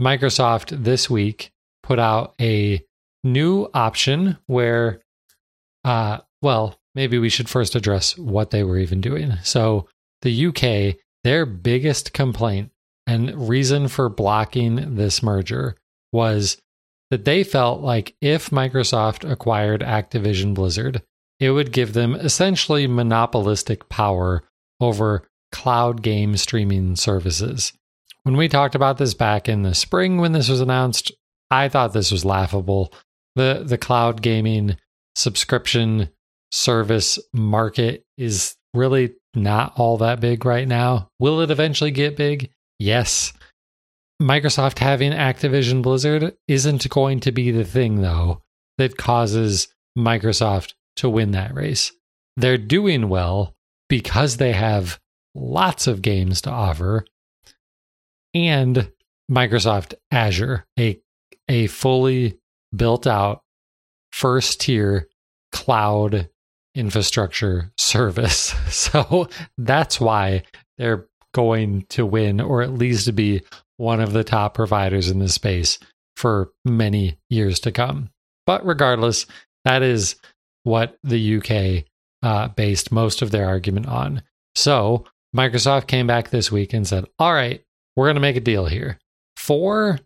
Microsoft 0.00 0.84
this 0.84 1.08
week 1.08 1.50
put 1.82 1.98
out 1.98 2.34
a 2.40 2.82
new 3.24 3.68
option 3.74 4.38
where, 4.46 5.00
uh, 5.84 6.18
well, 6.42 6.78
maybe 6.94 7.18
we 7.18 7.28
should 7.28 7.48
first 7.48 7.74
address 7.74 8.16
what 8.18 8.50
they 8.50 8.62
were 8.62 8.78
even 8.78 9.00
doing. 9.00 9.32
So 9.42 9.88
the 10.22 10.46
UK, 10.46 10.96
their 11.24 11.46
biggest 11.46 12.12
complaint 12.12 12.70
and 13.06 13.48
reason 13.48 13.88
for 13.88 14.08
blocking 14.08 14.96
this 14.96 15.22
merger 15.22 15.76
was 16.12 16.58
that 17.10 17.24
they 17.24 17.42
felt 17.42 17.80
like 17.80 18.14
if 18.20 18.50
Microsoft 18.50 19.28
acquired 19.28 19.80
Activision 19.80 20.54
Blizzard, 20.54 21.02
it 21.40 21.50
would 21.50 21.72
give 21.72 21.92
them 21.92 22.14
essentially 22.14 22.86
monopolistic 22.86 23.88
power 23.88 24.42
over 24.80 25.28
cloud 25.52 26.02
game 26.02 26.36
streaming 26.36 26.96
services. 26.96 27.72
When 28.24 28.36
we 28.36 28.48
talked 28.48 28.74
about 28.74 28.98
this 28.98 29.14
back 29.14 29.48
in 29.48 29.62
the 29.62 29.74
spring 29.74 30.18
when 30.18 30.32
this 30.32 30.48
was 30.48 30.60
announced, 30.60 31.12
I 31.50 31.68
thought 31.68 31.92
this 31.92 32.12
was 32.12 32.24
laughable. 32.24 32.92
The 33.36 33.62
the 33.64 33.78
cloud 33.78 34.20
gaming 34.20 34.76
subscription 35.14 36.10
service 36.50 37.18
market 37.32 38.04
is 38.16 38.56
really 38.74 39.14
not 39.34 39.72
all 39.76 39.98
that 39.98 40.20
big 40.20 40.44
right 40.44 40.66
now. 40.66 41.08
Will 41.18 41.40
it 41.40 41.50
eventually 41.50 41.90
get 41.90 42.16
big? 42.16 42.50
Yes. 42.78 43.32
Microsoft 44.20 44.78
having 44.78 45.12
Activision 45.12 45.82
Blizzard 45.82 46.34
isn't 46.48 46.88
going 46.88 47.20
to 47.20 47.32
be 47.32 47.50
the 47.50 47.64
thing, 47.64 48.02
though, 48.02 48.42
that 48.76 48.96
causes 48.96 49.68
Microsoft 49.96 50.74
to 50.98 51.10
win 51.10 51.32
that 51.32 51.54
race. 51.54 51.92
They're 52.36 52.58
doing 52.58 53.08
well 53.08 53.54
because 53.88 54.36
they 54.36 54.52
have 54.52 54.98
lots 55.34 55.86
of 55.86 56.02
games 56.02 56.42
to 56.42 56.50
offer 56.50 57.04
and 58.34 58.90
Microsoft 59.30 59.94
Azure, 60.10 60.64
a, 60.78 61.00
a 61.48 61.66
fully 61.66 62.38
built 62.74 63.06
out 63.06 63.42
first 64.12 64.60
tier 64.60 65.08
cloud 65.52 66.28
infrastructure 66.74 67.72
service. 67.76 68.54
So 68.70 69.28
that's 69.58 70.00
why 70.00 70.44
they're 70.78 71.06
going 71.34 71.86
to 71.90 72.06
win, 72.06 72.40
or 72.40 72.62
at 72.62 72.72
least 72.72 73.14
be 73.14 73.42
one 73.76 74.00
of 74.00 74.12
the 74.12 74.24
top 74.24 74.54
providers 74.54 75.10
in 75.10 75.18
this 75.18 75.34
space 75.34 75.78
for 76.16 76.50
many 76.64 77.18
years 77.28 77.60
to 77.60 77.72
come. 77.72 78.10
But 78.46 78.64
regardless, 78.64 79.26
that 79.64 79.82
is 79.82 80.16
what 80.68 80.98
the 81.02 81.36
UK 81.38 81.84
uh, 82.22 82.48
based 82.48 82.92
most 82.92 83.22
of 83.22 83.30
their 83.30 83.46
argument 83.46 83.86
on. 83.86 84.22
So 84.54 85.04
Microsoft 85.36 85.86
came 85.86 86.06
back 86.06 86.30
this 86.30 86.50
week 86.50 86.72
and 86.72 86.86
said, 86.86 87.04
all 87.18 87.32
right, 87.32 87.62
we're 87.96 88.06
going 88.06 88.16
to 88.16 88.20
make 88.20 88.36
a 88.36 88.40
deal 88.40 88.66
here. 88.66 88.98
For 89.36 89.98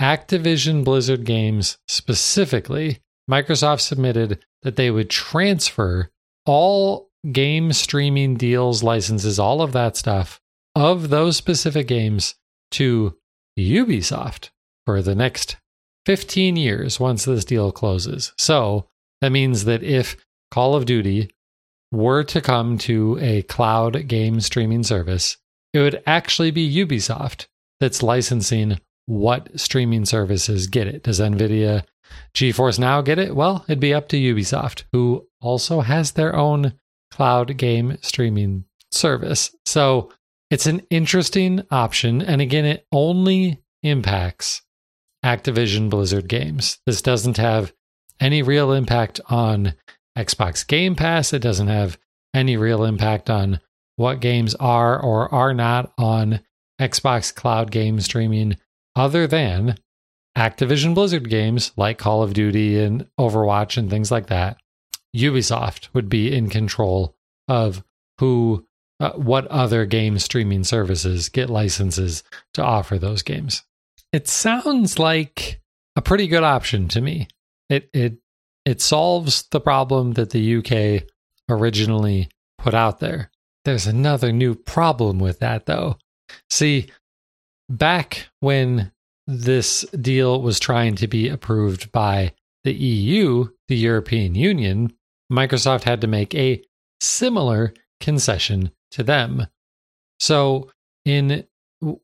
Activision 0.00 0.84
Blizzard 0.84 1.24
games 1.24 1.78
specifically, 1.88 3.00
Microsoft 3.30 3.80
submitted 3.80 4.44
that 4.62 4.76
they 4.76 4.90
would 4.90 5.10
transfer 5.10 6.10
all 6.46 7.10
game 7.32 7.72
streaming 7.72 8.36
deals, 8.36 8.82
licenses, 8.82 9.38
all 9.38 9.62
of 9.62 9.72
that 9.72 9.96
stuff 9.96 10.40
of 10.74 11.10
those 11.10 11.36
specific 11.36 11.86
games 11.86 12.34
to 12.70 13.16
Ubisoft 13.58 14.50
for 14.86 15.02
the 15.02 15.14
next 15.14 15.56
15 16.06 16.56
years 16.56 16.98
once 16.98 17.24
this 17.24 17.44
deal 17.44 17.72
closes. 17.72 18.32
So 18.38 18.86
that 19.20 19.32
means 19.32 19.64
that 19.64 19.82
if 19.82 20.16
Call 20.50 20.74
of 20.74 20.84
Duty 20.86 21.30
were 21.92 22.22
to 22.24 22.40
come 22.40 22.78
to 22.78 23.18
a 23.20 23.42
cloud 23.42 24.06
game 24.08 24.40
streaming 24.40 24.82
service, 24.82 25.36
it 25.72 25.80
would 25.80 26.02
actually 26.06 26.50
be 26.50 26.72
Ubisoft 26.74 27.46
that's 27.80 28.02
licensing 28.02 28.78
what 29.06 29.58
streaming 29.58 30.04
services 30.04 30.66
get 30.66 30.86
it. 30.86 31.02
Does 31.02 31.20
NVIDIA 31.20 31.84
GeForce 32.34 32.78
Now 32.78 33.00
get 33.02 33.18
it? 33.18 33.34
Well, 33.34 33.64
it'd 33.68 33.80
be 33.80 33.94
up 33.94 34.08
to 34.08 34.16
Ubisoft, 34.16 34.84
who 34.92 35.26
also 35.40 35.80
has 35.80 36.12
their 36.12 36.34
own 36.36 36.74
cloud 37.10 37.56
game 37.56 37.98
streaming 38.02 38.64
service. 38.92 39.54
So 39.66 40.12
it's 40.50 40.66
an 40.66 40.82
interesting 40.90 41.62
option. 41.70 42.22
And 42.22 42.40
again, 42.40 42.64
it 42.64 42.86
only 42.92 43.62
impacts 43.82 44.62
Activision 45.24 45.90
Blizzard 45.90 46.28
games. 46.28 46.78
This 46.86 47.02
doesn't 47.02 47.36
have 47.36 47.72
any 48.20 48.42
real 48.42 48.72
impact 48.72 49.20
on 49.28 49.74
Xbox 50.16 50.66
Game 50.66 50.94
Pass. 50.94 51.32
It 51.32 51.40
doesn't 51.40 51.68
have 51.68 51.98
any 52.34 52.56
real 52.56 52.84
impact 52.84 53.30
on 53.30 53.60
what 53.96 54.20
games 54.20 54.54
are 54.56 55.00
or 55.00 55.32
are 55.34 55.54
not 55.54 55.92
on 55.98 56.40
Xbox 56.80 57.34
cloud 57.34 57.70
game 57.70 58.00
streaming, 58.00 58.56
other 58.96 59.26
than 59.26 59.76
Activision 60.36 60.94
Blizzard 60.94 61.28
games 61.28 61.72
like 61.76 61.98
Call 61.98 62.22
of 62.22 62.32
Duty 62.32 62.80
and 62.80 63.06
Overwatch 63.18 63.76
and 63.76 63.90
things 63.90 64.10
like 64.10 64.28
that. 64.28 64.56
Ubisoft 65.14 65.88
would 65.92 66.08
be 66.08 66.34
in 66.34 66.48
control 66.48 67.16
of 67.48 67.82
who, 68.18 68.66
uh, 69.00 69.12
what 69.12 69.46
other 69.48 69.84
game 69.84 70.18
streaming 70.18 70.64
services 70.64 71.28
get 71.28 71.50
licenses 71.50 72.22
to 72.54 72.62
offer 72.62 72.98
those 72.98 73.22
games. 73.22 73.62
It 74.12 74.28
sounds 74.28 74.98
like 74.98 75.60
a 75.96 76.02
pretty 76.02 76.28
good 76.28 76.44
option 76.44 76.88
to 76.88 77.00
me. 77.00 77.28
It 77.70 77.88
it 77.94 78.18
it 78.66 78.82
solves 78.82 79.44
the 79.50 79.60
problem 79.60 80.12
that 80.12 80.30
the 80.30 80.56
UK 80.56 81.04
originally 81.48 82.28
put 82.58 82.74
out 82.74 83.00
there. 83.00 83.30
There's 83.64 83.86
another 83.86 84.32
new 84.32 84.54
problem 84.54 85.18
with 85.18 85.38
that 85.38 85.66
though. 85.66 85.96
See, 86.50 86.88
back 87.68 88.28
when 88.40 88.92
this 89.26 89.82
deal 90.00 90.42
was 90.42 90.60
trying 90.60 90.96
to 90.96 91.06
be 91.06 91.28
approved 91.28 91.92
by 91.92 92.32
the 92.64 92.74
EU, 92.74 93.48
the 93.68 93.76
European 93.76 94.34
Union, 94.34 94.92
Microsoft 95.32 95.84
had 95.84 96.00
to 96.00 96.06
make 96.06 96.34
a 96.34 96.62
similar 97.00 97.72
concession 98.00 98.72
to 98.90 99.02
them. 99.02 99.46
So 100.18 100.70
in 101.04 101.44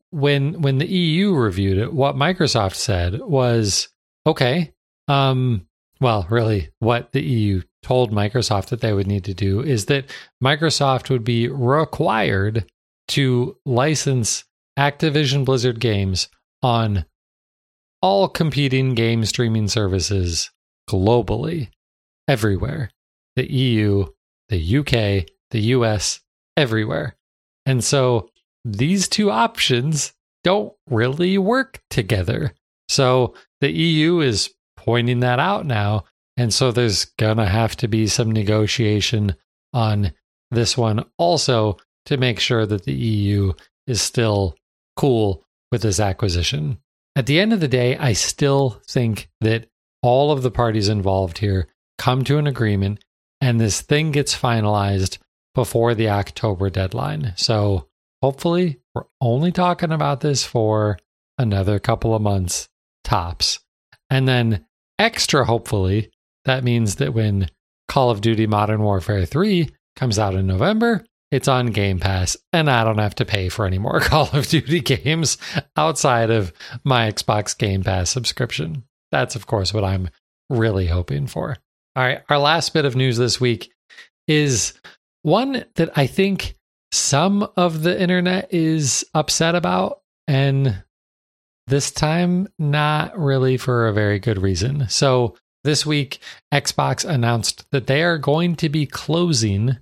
when 0.09 0.61
when 0.61 0.77
the 0.79 0.87
EU 0.87 1.33
reviewed 1.33 1.77
it, 1.77 1.93
what 1.93 2.15
Microsoft 2.15 2.75
said 2.75 3.19
was, 3.21 3.89
okay, 4.25 4.73
um, 5.07 5.67
well, 5.99 6.27
really, 6.29 6.69
what 6.79 7.11
the 7.11 7.23
EU 7.23 7.61
told 7.81 8.11
Microsoft 8.11 8.67
that 8.67 8.81
they 8.81 8.93
would 8.93 9.07
need 9.07 9.23
to 9.25 9.33
do 9.33 9.61
is 9.61 9.85
that 9.85 10.05
Microsoft 10.43 11.09
would 11.09 11.23
be 11.23 11.47
required 11.47 12.69
to 13.09 13.57
license 13.65 14.43
Activision 14.77 15.45
Blizzard 15.45 15.79
games 15.79 16.27
on 16.61 17.05
all 18.01 18.27
competing 18.27 18.93
game 18.93 19.25
streaming 19.25 19.67
services 19.67 20.51
globally, 20.89 21.69
everywhere 22.27 22.91
the 23.35 23.51
EU, 23.51 24.03
the 24.49 24.77
UK, 24.77 25.27
the 25.51 25.59
US, 25.59 26.19
everywhere. 26.57 27.15
And 27.67 27.83
so 27.83 28.29
these 28.65 29.07
two 29.07 29.29
options 29.29 30.13
don't 30.43 30.73
really 30.89 31.37
work 31.37 31.79
together. 31.91 32.53
So 32.89 33.35
the 33.61 33.71
EU 33.71 34.21
is 34.21 34.53
pointing 34.87 35.19
that 35.19 35.37
out 35.37 35.65
now. 35.65 36.05
And 36.37 36.53
so 36.53 36.71
there's 36.71 37.05
going 37.05 37.37
to 37.37 37.45
have 37.45 37.75
to 37.77 37.89
be 37.89 38.07
some 38.07 38.31
negotiation 38.31 39.35
on 39.73 40.13
this 40.49 40.77
one 40.77 41.03
also 41.17 41.77
to 42.05 42.15
make 42.15 42.39
sure 42.39 42.65
that 42.65 42.85
the 42.85 42.93
EU 42.93 43.51
is 43.85 44.01
still 44.01 44.55
cool 44.95 45.43
with 45.73 45.81
this 45.81 45.99
acquisition. 45.99 46.77
At 47.17 47.25
the 47.25 47.39
end 47.39 47.51
of 47.51 47.59
the 47.59 47.67
day, 47.67 47.97
I 47.97 48.13
still 48.13 48.81
think 48.87 49.27
that 49.41 49.67
all 50.01 50.31
of 50.31 50.41
the 50.41 50.51
parties 50.51 50.87
involved 50.87 51.39
here 51.39 51.67
come 51.97 52.23
to 52.23 52.37
an 52.37 52.47
agreement 52.47 53.03
and 53.41 53.59
this 53.59 53.81
thing 53.81 54.11
gets 54.11 54.37
finalized 54.37 55.17
before 55.53 55.95
the 55.95 56.09
October 56.09 56.69
deadline. 56.69 57.33
So 57.35 57.89
hopefully, 58.21 58.79
we're 58.95 59.03
only 59.19 59.51
talking 59.51 59.91
about 59.91 60.21
this 60.21 60.45
for 60.45 60.97
another 61.37 61.77
couple 61.77 62.15
of 62.15 62.21
months 62.21 62.69
tops. 63.03 63.59
And 64.09 64.27
then, 64.27 64.65
extra 64.99 65.45
hopefully, 65.45 66.11
that 66.45 66.63
means 66.63 66.95
that 66.95 67.13
when 67.13 67.49
Call 67.87 68.09
of 68.09 68.21
Duty 68.21 68.47
Modern 68.47 68.81
Warfare 68.81 69.25
3 69.25 69.69
comes 69.95 70.19
out 70.19 70.35
in 70.35 70.47
November, 70.47 71.05
it's 71.31 71.47
on 71.47 71.67
Game 71.67 71.99
Pass, 71.99 72.37
and 72.53 72.69
I 72.69 72.83
don't 72.83 72.99
have 72.99 73.15
to 73.15 73.25
pay 73.25 73.49
for 73.49 73.65
any 73.65 73.77
more 73.77 73.99
Call 74.01 74.29
of 74.31 74.47
Duty 74.47 74.79
games 74.79 75.37
outside 75.75 76.29
of 76.29 76.53
my 76.83 77.11
Xbox 77.11 77.57
Game 77.57 77.83
Pass 77.83 78.09
subscription. 78.09 78.83
That's, 79.11 79.35
of 79.35 79.47
course, 79.47 79.73
what 79.73 79.83
I'm 79.83 80.09
really 80.49 80.87
hoping 80.87 81.27
for. 81.27 81.57
All 81.95 82.03
right, 82.03 82.21
our 82.29 82.37
last 82.37 82.73
bit 82.73 82.85
of 82.85 82.95
news 82.95 83.17
this 83.17 83.41
week 83.41 83.71
is 84.27 84.73
one 85.23 85.65
that 85.75 85.97
I 85.97 86.07
think 86.07 86.55
some 86.91 87.47
of 87.57 87.83
the 87.83 87.99
internet 87.99 88.53
is 88.53 89.05
upset 89.13 89.55
about, 89.55 90.01
and 90.27 90.83
this 91.67 91.91
time, 91.91 92.47
not 92.57 93.17
really 93.17 93.57
for 93.57 93.87
a 93.87 93.93
very 93.93 94.19
good 94.19 94.41
reason. 94.41 94.87
So, 94.89 95.35
this 95.63 95.85
week, 95.85 96.19
Xbox 96.53 97.03
announced 97.07 97.69
that 97.71 97.87
they 97.87 98.01
are 98.01 98.17
going 98.17 98.55
to 98.55 98.69
be 98.69 98.85
closing 98.85 99.77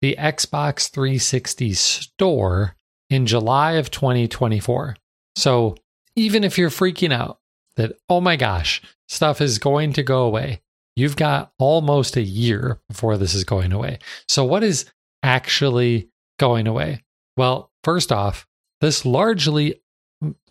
the 0.00 0.16
Xbox 0.18 0.90
360 0.90 1.74
store 1.74 2.74
in 3.10 3.26
July 3.26 3.72
of 3.72 3.90
2024. 3.90 4.96
So, 5.36 5.76
even 6.14 6.42
if 6.42 6.56
you're 6.56 6.70
freaking 6.70 7.12
out 7.12 7.38
that, 7.76 7.92
oh 8.08 8.22
my 8.22 8.36
gosh, 8.36 8.80
stuff 9.08 9.42
is 9.42 9.58
going 9.58 9.92
to 9.92 10.02
go 10.02 10.22
away, 10.22 10.62
you've 10.94 11.16
got 11.16 11.52
almost 11.58 12.16
a 12.16 12.22
year 12.22 12.80
before 12.88 13.18
this 13.18 13.34
is 13.34 13.44
going 13.44 13.72
away. 13.72 13.98
So, 14.28 14.44
what 14.44 14.64
is 14.64 14.90
actually 15.22 16.08
going 16.38 16.66
away? 16.66 17.02
Well, 17.36 17.70
first 17.84 18.10
off, 18.10 18.46
this 18.80 19.04
largely 19.04 19.82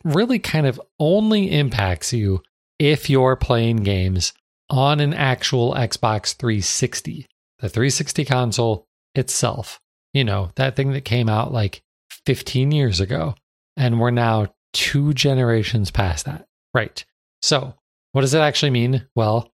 really 0.05 0.39
kind 0.39 0.65
of 0.65 0.79
only 0.99 1.51
impacts 1.51 2.13
you 2.13 2.41
if 2.79 3.09
you're 3.09 3.35
playing 3.35 3.77
games 3.77 4.31
on 4.69 4.99
an 4.99 5.13
actual 5.13 5.73
Xbox 5.73 6.35
360. 6.35 7.27
The 7.59 7.69
360 7.69 8.25
console 8.25 8.87
itself, 9.15 9.79
you 10.13 10.23
know, 10.23 10.51
that 10.55 10.75
thing 10.75 10.93
that 10.93 11.05
came 11.05 11.27
out 11.27 11.51
like 11.51 11.81
15 12.25 12.71
years 12.71 12.99
ago, 12.99 13.35
and 13.75 13.99
we're 13.99 14.11
now 14.11 14.53
two 14.73 15.13
generations 15.13 15.91
past 15.91 16.25
that. 16.25 16.45
Right. 16.73 17.03
So, 17.41 17.73
what 18.11 18.21
does 18.21 18.33
it 18.33 18.39
actually 18.39 18.71
mean? 18.71 19.07
Well, 19.15 19.51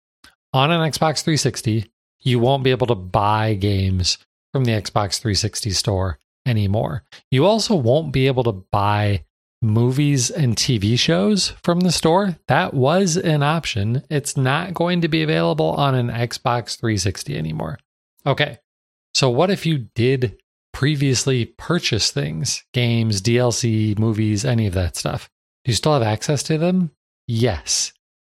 on 0.53 0.71
an 0.71 0.81
Xbox 0.81 1.23
360, 1.23 1.91
you 2.21 2.39
won't 2.39 2.65
be 2.65 2.71
able 2.71 2.87
to 2.89 2.95
buy 2.95 3.55
games 3.55 4.19
from 4.53 4.65
the 4.65 4.73
Xbox 4.73 5.21
360 5.21 5.71
store 5.71 6.19
anymore. 6.47 7.05
You 7.31 7.47
also 7.47 7.75
won't 7.75 8.13
be 8.13 8.27
able 8.27 8.45
to 8.45 8.53
buy 8.53 9.25
movies 9.63 10.31
and 10.31 10.57
TV 10.57 10.99
shows 10.99 11.51
from 11.63 11.81
the 11.81 11.93
store. 11.93 12.37
That 12.49 12.75
was 12.75 13.17
an 13.17 13.43
option. 13.43 14.03
It's 14.11 14.37
not 14.37 14.75
going 14.75 15.01
to 15.03 15.09
be 15.09 15.23
available 15.23 15.71
on 15.71 15.95
an 15.95 16.09
Xbox 16.09 16.79
360 16.79 17.37
anymore. 17.37 17.79
Okay. 18.27 18.59
So, 19.15 19.29
what 19.29 19.51
if 19.51 19.67
you 19.67 19.89
did 19.95 20.39
previously 20.73 21.47
purchase 21.47 22.11
things, 22.11 22.65
games, 22.73 23.21
DLC, 23.21 23.99
movies, 23.99 24.45
any 24.45 24.67
of 24.67 24.75
that 24.75 24.97
stuff? 24.97 25.29
Do 25.65 25.71
you 25.71 25.77
still 25.77 25.93
have 25.93 26.03
access 26.03 26.43
to 26.45 26.59
them? 26.59 26.91
Yes. 27.27 27.93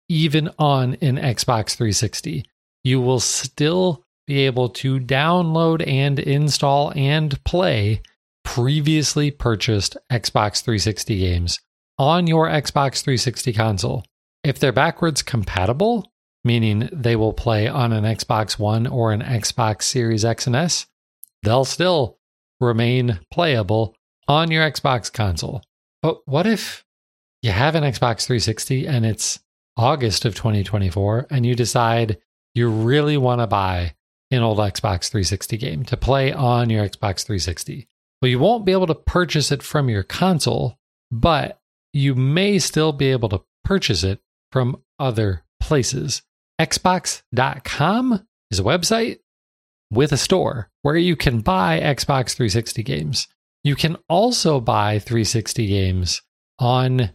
Even 0.10 0.50
on 0.60 0.96
an 0.96 1.18
Xbox 1.18 1.76
360, 1.76 2.46
you 2.84 3.00
will 3.00 3.20
still 3.20 4.04
be 4.28 4.46
able 4.46 4.70
to 4.70 5.00
download 5.00 5.86
and 5.88 6.20
install 6.20 6.92
and 6.96 7.42
play 7.44 8.02
previously 8.44 9.32
purchased 9.32 9.98
Xbox 10.12 10.62
360 10.62 11.20
games 11.20 11.60
on 11.98 12.28
your 12.28 12.48
Xbox 12.48 13.02
360 13.04 13.54
console. 13.54 14.04
If 14.44 14.60
they're 14.60 14.72
backwards 14.72 15.22
compatible, 15.22 16.12
meaning 16.44 16.90
they 16.92 17.16
will 17.16 17.34
play 17.34 17.68
on 17.68 17.94
an 17.94 18.04
Xbox 18.04 18.60
One 18.60 18.88
or 18.88 19.12
an 19.12 19.22
Xbox 19.22 19.84
Series 19.84 20.26
X 20.26 20.48
and 20.48 20.56
S, 20.56 20.86
they'll 21.44 21.66
still 21.66 22.20
remain 22.60 23.20
playable 23.32 23.96
on 24.28 24.52
your 24.52 24.70
Xbox 24.70 25.12
console. 25.12 25.62
But 26.02 26.28
what 26.28 26.46
if 26.46 26.84
you 27.42 27.52
have 27.52 27.76
an 27.76 27.84
Xbox 27.84 28.26
360 28.26 28.88
and 28.88 29.06
it's 29.06 29.40
August 29.78 30.26
of 30.26 30.36
2024 30.36 31.28
and 31.30 31.46
you 31.46 31.56
decide 31.56 32.18
you 32.54 32.70
really 32.70 33.18
want 33.18 33.42
to 33.42 33.48
buy 33.48 33.96
an 34.32 34.42
old 34.42 34.58
Xbox 34.58 35.10
360 35.10 35.58
game 35.58 35.84
to 35.86 35.98
play 35.98 36.32
on 36.32 36.70
your 36.70 36.88
Xbox 36.88 37.24
360? 37.26 37.88
Well, 38.24 38.30
you 38.30 38.40
won't 38.40 38.64
be 38.64 38.72
able 38.72 38.88
to 38.88 38.96
purchase 38.96 39.52
it 39.52 39.62
from 39.62 39.90
your 39.90 40.04
console, 40.04 40.80
but 41.12 41.60
you 41.92 42.16
may 42.16 42.58
still 42.58 42.94
be 42.94 43.12
able 43.12 43.28
to 43.28 43.44
purchase 43.66 44.02
it 44.02 44.22
from 44.50 44.82
other 44.98 45.44
places. 45.60 46.22
Xbox.com 46.58 48.26
is 48.50 48.60
a 48.60 48.64
website 48.64 49.20
with 49.92 50.14
a 50.14 50.18
store 50.18 50.70
where 50.84 50.96
you 50.96 51.18
can 51.18 51.42
buy 51.42 51.82
Xbox 51.82 52.34
360 52.34 52.82
games. 52.84 53.28
You 53.62 53.76
can 53.76 53.98
also 54.08 54.62
buy 54.62 55.00
360 55.00 55.68
games 55.68 56.22
on 56.60 57.12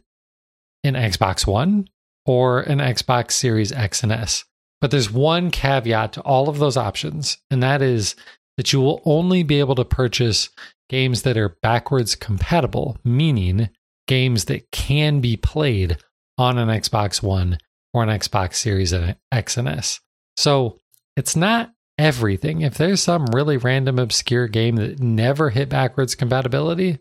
an 0.84 0.92
Xbox 0.92 1.46
One 1.46 1.88
or 2.26 2.60
an 2.60 2.80
Xbox 2.80 3.30
Series 3.30 3.72
X 3.72 4.02
and 4.02 4.12
S. 4.12 4.44
But 4.82 4.90
there's 4.90 5.10
one 5.10 5.50
caveat 5.50 6.12
to 6.12 6.20
all 6.20 6.50
of 6.50 6.58
those 6.58 6.76
options, 6.76 7.38
and 7.50 7.62
that 7.62 7.80
is 7.80 8.14
that 8.58 8.72
you 8.72 8.80
will 8.80 9.00
only 9.06 9.42
be 9.42 9.60
able 9.60 9.76
to 9.76 9.84
purchase 9.84 10.50
games 10.90 11.22
that 11.22 11.38
are 11.38 11.56
backwards 11.62 12.14
compatible, 12.14 12.98
meaning 13.04 13.70
games 14.06 14.46
that 14.46 14.70
can 14.72 15.20
be 15.20 15.36
played 15.36 15.96
on 16.36 16.58
an 16.58 16.68
Xbox 16.68 17.22
One 17.22 17.58
or 17.94 18.02
an 18.02 18.08
Xbox 18.08 18.56
Series 18.56 18.92
X 19.32 19.56
and 19.56 19.68
S. 19.68 20.00
So 20.36 20.78
it's 21.16 21.36
not 21.36 21.72
everything. 21.98 22.62
If 22.62 22.76
there's 22.76 23.02
some 23.02 23.26
really 23.26 23.56
random, 23.56 23.98
obscure 23.98 24.48
game 24.48 24.76
that 24.76 25.00
never 25.00 25.50
hit 25.50 25.68
backwards 25.68 26.14
compatibility, 26.14 26.98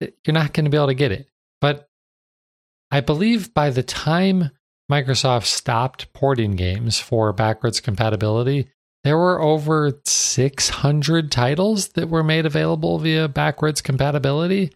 you're 0.00 0.34
not 0.34 0.52
going 0.52 0.64
to 0.64 0.70
be 0.70 0.76
able 0.76 0.88
to 0.88 0.94
get 0.94 1.12
it. 1.12 1.28
But 1.60 1.88
I 2.90 3.00
believe 3.00 3.54
by 3.54 3.70
the 3.70 3.82
time 3.82 4.50
Microsoft 4.90 5.44
stopped 5.44 6.12
porting 6.12 6.52
games 6.52 6.98
for 6.98 7.32
backwards 7.32 7.80
compatibility, 7.80 8.70
there 9.06 9.16
were 9.16 9.40
over 9.40 10.00
600 10.04 11.30
titles 11.30 11.90
that 11.90 12.08
were 12.08 12.24
made 12.24 12.44
available 12.44 12.98
via 12.98 13.28
backwards 13.28 13.80
compatibility. 13.80 14.72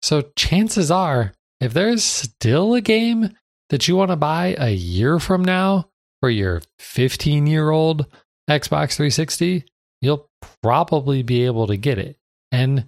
So 0.00 0.22
chances 0.36 0.90
are, 0.90 1.34
if 1.60 1.74
there's 1.74 2.02
still 2.02 2.72
a 2.72 2.80
game 2.80 3.36
that 3.68 3.86
you 3.86 3.94
want 3.94 4.10
to 4.10 4.16
buy 4.16 4.56
a 4.58 4.70
year 4.70 5.18
from 5.18 5.44
now 5.44 5.90
for 6.20 6.30
your 6.30 6.62
15 6.78 7.46
year 7.46 7.68
old 7.68 8.06
Xbox 8.48 8.96
360, 8.96 9.66
you'll 10.00 10.30
probably 10.62 11.22
be 11.22 11.44
able 11.44 11.66
to 11.66 11.76
get 11.76 11.98
it. 11.98 12.16
And 12.50 12.86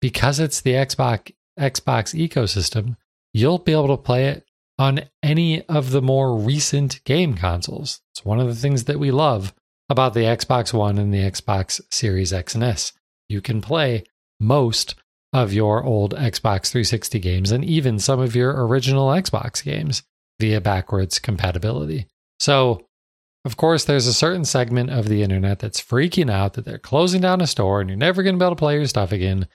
because 0.00 0.40
it's 0.40 0.62
the 0.62 0.72
Xbox 0.72 1.34
Xbox 1.60 2.18
ecosystem, 2.18 2.96
you'll 3.34 3.58
be 3.58 3.72
able 3.72 3.88
to 3.88 4.02
play 4.02 4.28
it 4.28 4.46
on 4.78 5.02
any 5.22 5.66
of 5.66 5.90
the 5.90 6.00
more 6.00 6.34
recent 6.34 7.04
game 7.04 7.34
consoles. 7.34 8.00
It's 8.14 8.24
one 8.24 8.40
of 8.40 8.46
the 8.46 8.54
things 8.54 8.84
that 8.84 8.98
we 8.98 9.10
love 9.10 9.52
about 9.88 10.14
the 10.14 10.20
Xbox 10.20 10.72
One 10.72 10.98
and 10.98 11.12
the 11.12 11.18
Xbox 11.18 11.80
Series 11.90 12.32
X 12.32 12.54
and 12.54 12.64
S. 12.64 12.92
You 13.28 13.40
can 13.40 13.60
play 13.60 14.04
most 14.40 14.94
of 15.32 15.52
your 15.52 15.84
old 15.84 16.14
Xbox 16.14 16.70
360 16.70 17.18
games 17.18 17.50
and 17.50 17.64
even 17.64 17.98
some 17.98 18.20
of 18.20 18.36
your 18.36 18.66
original 18.66 19.08
Xbox 19.08 19.64
games 19.64 20.02
via 20.40 20.60
backwards 20.60 21.18
compatibility. 21.18 22.06
So, 22.38 22.86
of 23.44 23.56
course, 23.56 23.84
there's 23.84 24.06
a 24.06 24.14
certain 24.14 24.44
segment 24.44 24.90
of 24.90 25.08
the 25.08 25.22
internet 25.22 25.58
that's 25.58 25.80
freaking 25.80 26.30
out 26.30 26.54
that 26.54 26.64
they're 26.64 26.78
closing 26.78 27.20
down 27.20 27.40
a 27.40 27.46
store 27.46 27.80
and 27.80 27.90
you're 27.90 27.96
never 27.96 28.22
going 28.22 28.36
to 28.36 28.38
be 28.38 28.44
able 28.44 28.54
to 28.54 28.58
play 28.58 28.76
your 28.76 28.86
stuff 28.86 29.12
again. 29.12 29.48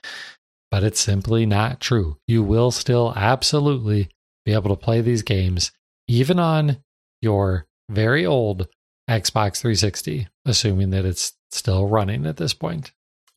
But 0.70 0.84
it's 0.84 1.00
simply 1.00 1.46
not 1.46 1.80
true. 1.80 2.18
You 2.28 2.42
will 2.44 2.70
still 2.70 3.12
absolutely 3.16 4.08
be 4.44 4.52
able 4.52 4.74
to 4.74 4.80
play 4.80 5.00
these 5.00 5.22
games, 5.22 5.72
even 6.06 6.38
on 6.38 6.78
your 7.20 7.66
very 7.88 8.24
old 8.24 8.68
Xbox 9.10 9.60
360, 9.60 10.28
assuming 10.44 10.90
that 10.90 11.04
it's 11.04 11.32
still 11.50 11.88
running 11.88 12.26
at 12.26 12.36
this 12.36 12.54
point. 12.54 12.92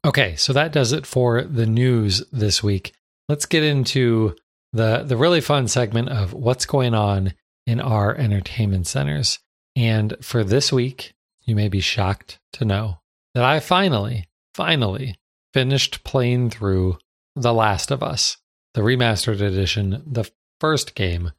Okay, 0.05 0.35
so 0.35 0.53
that 0.53 0.71
does 0.71 0.91
it 0.91 1.05
for 1.05 1.41
the 1.41 1.65
news 1.65 2.23
this 2.31 2.61
week. 2.61 2.93
Let's 3.27 3.45
get 3.45 3.63
into 3.63 4.35
the 4.71 5.03
the 5.03 5.17
really 5.17 5.41
fun 5.41 5.67
segment 5.67 6.09
of 6.09 6.33
what's 6.33 6.65
going 6.65 6.93
on 6.93 7.33
in 7.65 7.79
our 7.79 8.15
entertainment 8.15 8.85
centers. 8.87 9.39
And 9.75 10.15
for 10.21 10.43
this 10.43 10.71
week, 10.71 11.13
you 11.41 11.55
may 11.55 11.69
be 11.69 11.79
shocked 11.79 12.39
to 12.53 12.65
know 12.65 12.99
that 13.33 13.43
I 13.43 13.59
finally, 13.59 14.27
finally 14.53 15.15
finished 15.53 16.03
playing 16.03 16.49
through 16.49 16.97
The 17.35 17.53
Last 17.53 17.89
of 17.89 18.03
Us, 18.03 18.37
the 18.73 18.81
remastered 18.81 19.41
edition, 19.41 20.03
the 20.05 20.29
first 20.59 20.95
game 20.95 21.31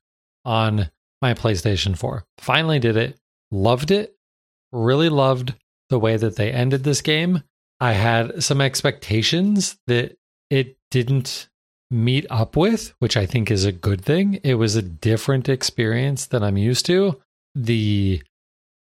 on 0.44 0.90
my 1.22 1.34
PlayStation 1.34 1.96
4. 1.96 2.24
Finally 2.38 2.78
did 2.80 2.96
it, 2.96 3.18
loved 3.50 3.90
it, 3.90 4.16
really 4.74 5.08
loved 5.08 5.54
the 5.88 5.98
way 5.98 6.16
that 6.16 6.36
they 6.36 6.50
ended 6.50 6.84
this 6.84 7.00
game. 7.00 7.42
I 7.80 7.92
had 7.92 8.42
some 8.42 8.60
expectations 8.60 9.76
that 9.86 10.16
it 10.50 10.76
didn't 10.90 11.48
meet 11.90 12.26
up 12.30 12.56
with, 12.56 12.94
which 12.98 13.16
I 13.16 13.26
think 13.26 13.50
is 13.50 13.64
a 13.64 13.72
good 13.72 14.04
thing. 14.04 14.40
It 14.42 14.54
was 14.54 14.76
a 14.76 14.82
different 14.82 15.48
experience 15.48 16.26
than 16.26 16.42
I'm 16.42 16.56
used 16.56 16.86
to. 16.86 17.20
The 17.54 18.22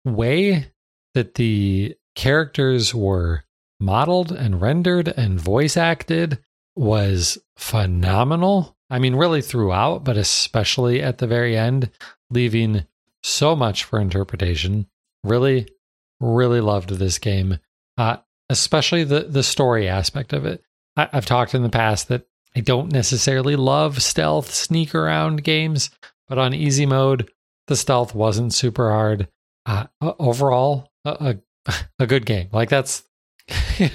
way 0.05 0.73
that 1.15 1.35
the 1.35 1.97
characters 2.15 2.95
were 2.95 3.45
modeled 3.81 4.33
and 4.33 4.61
rendered 4.61 5.09
and 5.09 5.41
voice 5.41 5.77
acted 5.77 6.39
was 6.77 7.39
phenomenal. 7.57 8.77
I 8.91 8.99
mean, 8.99 9.15
really 9.15 9.43
throughout, 9.43 10.05
but 10.05 10.17
especially 10.17 11.03
at 11.03 11.19
the 11.19 11.27
very 11.27 11.57
end, 11.57 11.91
leaving 12.31 12.87
so 13.23 13.57
much 13.57 13.85
for 13.85 14.01
interpretation. 14.01 14.87
Really, 15.25 15.67
really 16.21 16.61
loved 16.61 16.91
this 16.91 17.19
game, 17.19 17.59
uh, 17.99 18.19
especially 18.49 19.05
the 19.05 19.21
the 19.21 19.43
story 19.43 19.89
aspect 19.89 20.33
of 20.33 20.45
it. 20.45 20.63
I, 20.97 21.09
I've 21.13 21.27
talked 21.27 21.55
in 21.55 21.63
the 21.63 21.69
past 21.69 22.09
that 22.09 22.27
I 22.57 22.61
don't 22.61 22.93
necessarily 22.93 23.57
love 23.57 24.03
stealth 24.03 24.53
sneak 24.53 24.95
around 24.95 25.43
games, 25.43 25.91
but 26.29 26.39
on 26.39 26.55
easy 26.55 26.87
mode, 26.87 27.31
the 27.67 27.77
stealth 27.77 28.15
wasn't 28.15 28.55
super 28.55 28.91
hard. 28.91 29.29
Uh, 29.67 29.87
overall, 30.01 30.91
a, 31.05 31.39
a, 31.67 31.75
a 31.99 32.07
good 32.07 32.27
game. 32.27 32.49
Like 32.53 32.69
that's, 32.69 33.03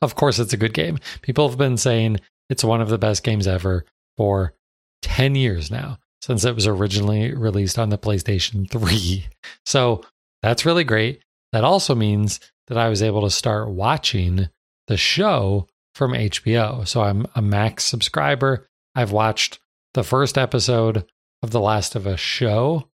of 0.00 0.14
course, 0.14 0.38
it's 0.38 0.52
a 0.52 0.56
good 0.56 0.74
game. 0.74 0.98
People 1.22 1.48
have 1.48 1.58
been 1.58 1.76
saying 1.76 2.18
it's 2.48 2.64
one 2.64 2.80
of 2.80 2.88
the 2.88 2.98
best 2.98 3.22
games 3.24 3.46
ever 3.46 3.84
for 4.16 4.54
10 5.02 5.34
years 5.34 5.70
now 5.70 5.98
since 6.22 6.44
it 6.44 6.54
was 6.54 6.66
originally 6.66 7.32
released 7.34 7.78
on 7.78 7.88
the 7.88 7.98
PlayStation 7.98 8.70
3. 8.70 9.26
So 9.66 10.02
that's 10.42 10.66
really 10.66 10.84
great. 10.84 11.22
That 11.52 11.64
also 11.64 11.94
means 11.94 12.40
that 12.68 12.78
I 12.78 12.88
was 12.88 13.02
able 13.02 13.22
to 13.22 13.30
start 13.30 13.70
watching 13.70 14.48
the 14.86 14.96
show 14.96 15.66
from 15.94 16.12
HBO. 16.12 16.86
So 16.86 17.02
I'm 17.02 17.26
a 17.34 17.42
Max 17.42 17.84
subscriber. 17.84 18.68
I've 18.94 19.12
watched 19.12 19.58
the 19.94 20.04
first 20.04 20.38
episode 20.38 21.04
of 21.42 21.50
The 21.50 21.60
Last 21.60 21.96
of 21.96 22.06
Us 22.06 22.20
show. 22.20 22.88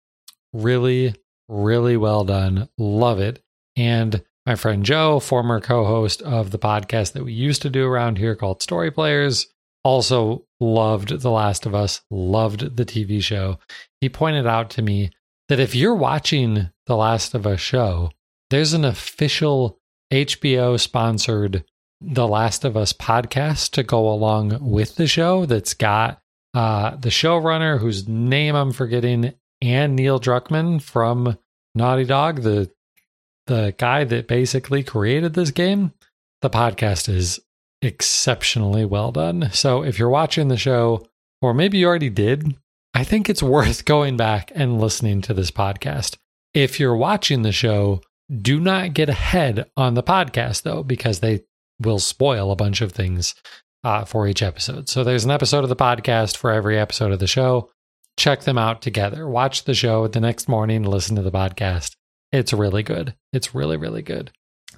Really, 0.53 1.15
really 1.49 1.97
well 1.97 2.25
done. 2.25 2.69
Love 2.79 3.21
it. 3.21 3.43
And 3.77 4.23
my 4.47 4.55
friend 4.55 4.85
Joe, 4.85 5.21
former 5.21 5.61
co 5.61 5.85
host 5.85 6.23
of 6.23 6.51
the 6.51 6.59
podcast 6.59 7.13
that 7.13 7.25
we 7.25 7.33
used 7.33 7.63
to 7.63 7.71
do 7.71 7.87
around 7.87 8.17
here 8.17 8.37
called 8.37 8.63
Story 8.63 8.91
Players, 8.91 9.49
also 9.85 10.45
loved 10.61 11.21
The 11.21 11.31
Last 11.31 11.67
of 11.67 11.75
Us, 11.75 12.01
loved 12.11 12.77
the 12.77 12.87
TV 12.87 13.23
show. 13.23 13.59
He 14.01 14.09
pointed 14.09 14.47
out 14.47 14.71
to 14.71 14.83
me 14.83 15.11
that 15.49 15.61
if 15.61 15.75
you're 15.75 15.95
watching 15.95 16.71
The 16.87 16.97
Last 16.97 17.35
of 17.35 17.47
Us 17.47 17.61
show, 17.61 18.11
there's 18.51 18.73
an 18.73 18.85
official 18.85 19.81
HBO 20.13 20.79
sponsored 20.79 21.65
the 22.01 22.29
Last 22.29 22.65
of 22.65 22.77
Us 22.77 22.93
podcast 22.93 23.71
to 23.73 23.83
go 23.83 24.09
along 24.09 24.59
with 24.61 24.95
the 24.95 25.07
show 25.07 25.47
that's 25.47 25.75
got 25.75 26.21
uh, 26.55 26.97
the 26.97 27.09
showrunner 27.09 27.81
whose 27.81 28.07
name 28.07 28.55
I'm 28.55 28.73
forgetting 28.73 29.35
and 29.61 29.97
Neil 29.97 30.21
Druckmann 30.21 30.81
from 30.81 31.37
Naughty 31.75 32.05
Dog, 32.05 32.43
the 32.43 32.71
the 33.47 33.75
guy 33.79 34.05
that 34.05 34.29
basically 34.29 34.83
created 34.83 35.35
this 35.35 35.51
game. 35.51 35.93
The 36.43 36.51
podcast 36.51 37.09
is 37.09 37.41
exceptionally 37.83 38.85
well 38.85 39.13
done. 39.13 39.51
So 39.53 39.83
if 39.83 39.99
you're 39.99 40.09
watching 40.09 40.49
the 40.49 40.57
show, 40.57 41.07
or 41.41 41.55
maybe 41.55 41.79
you 41.79 41.87
already 41.87 42.11
did, 42.11 42.57
I 42.95 43.05
think 43.05 43.29
it's 43.29 43.43
worth 43.43 43.85
going 43.87 44.17
back 44.17 44.51
and 44.55 44.81
listening 44.81 45.21
to 45.23 45.35
this 45.35 45.51
podcast. 45.51 46.17
If 46.57 46.81
you're 46.81 46.97
watching 46.97 47.43
the 47.43 47.53
show, 47.53 48.01
do 48.35 48.59
not 48.59 48.95
get 48.95 49.11
ahead 49.11 49.71
on 49.77 49.93
the 49.93 50.03
podcast 50.03 50.63
though, 50.63 50.83
because 50.83 51.21
they 51.21 51.43
will 51.83 51.99
spoil 51.99 52.51
a 52.51 52.57
bunch 52.57 52.81
of 52.81 52.93
things 52.93 53.35
uh, 53.85 54.07
for 54.07 54.27
each 54.27 54.43
episode. 54.43 54.89
So 54.89 55.05
there's 55.05 55.27
an 55.27 55.31
episode 55.31 55.65
of 55.65 55.69
the 55.69 55.77
podcast 55.77 56.39
for 56.39 56.51
every 56.51 56.79
episode 56.79 57.13
of 57.13 57.19
the 57.19 57.27
show. 57.27 57.69
Check 58.17 58.45
them 58.45 58.57
out 58.57 58.81
together. 58.81 59.29
Watch 59.29 59.65
the 59.65 59.75
show 59.75 60.09
the 60.09 60.19
next 60.19 60.49
morning, 60.49 60.83
listen 60.83 61.15
to 61.17 61.23
the 61.23 61.31
podcast. 61.31 61.95
It's 62.33 62.55
really 62.55 62.83
good. 62.83 63.15
It's 63.35 63.55
really, 63.55 63.77
really 63.77 64.01
good. 64.01 64.31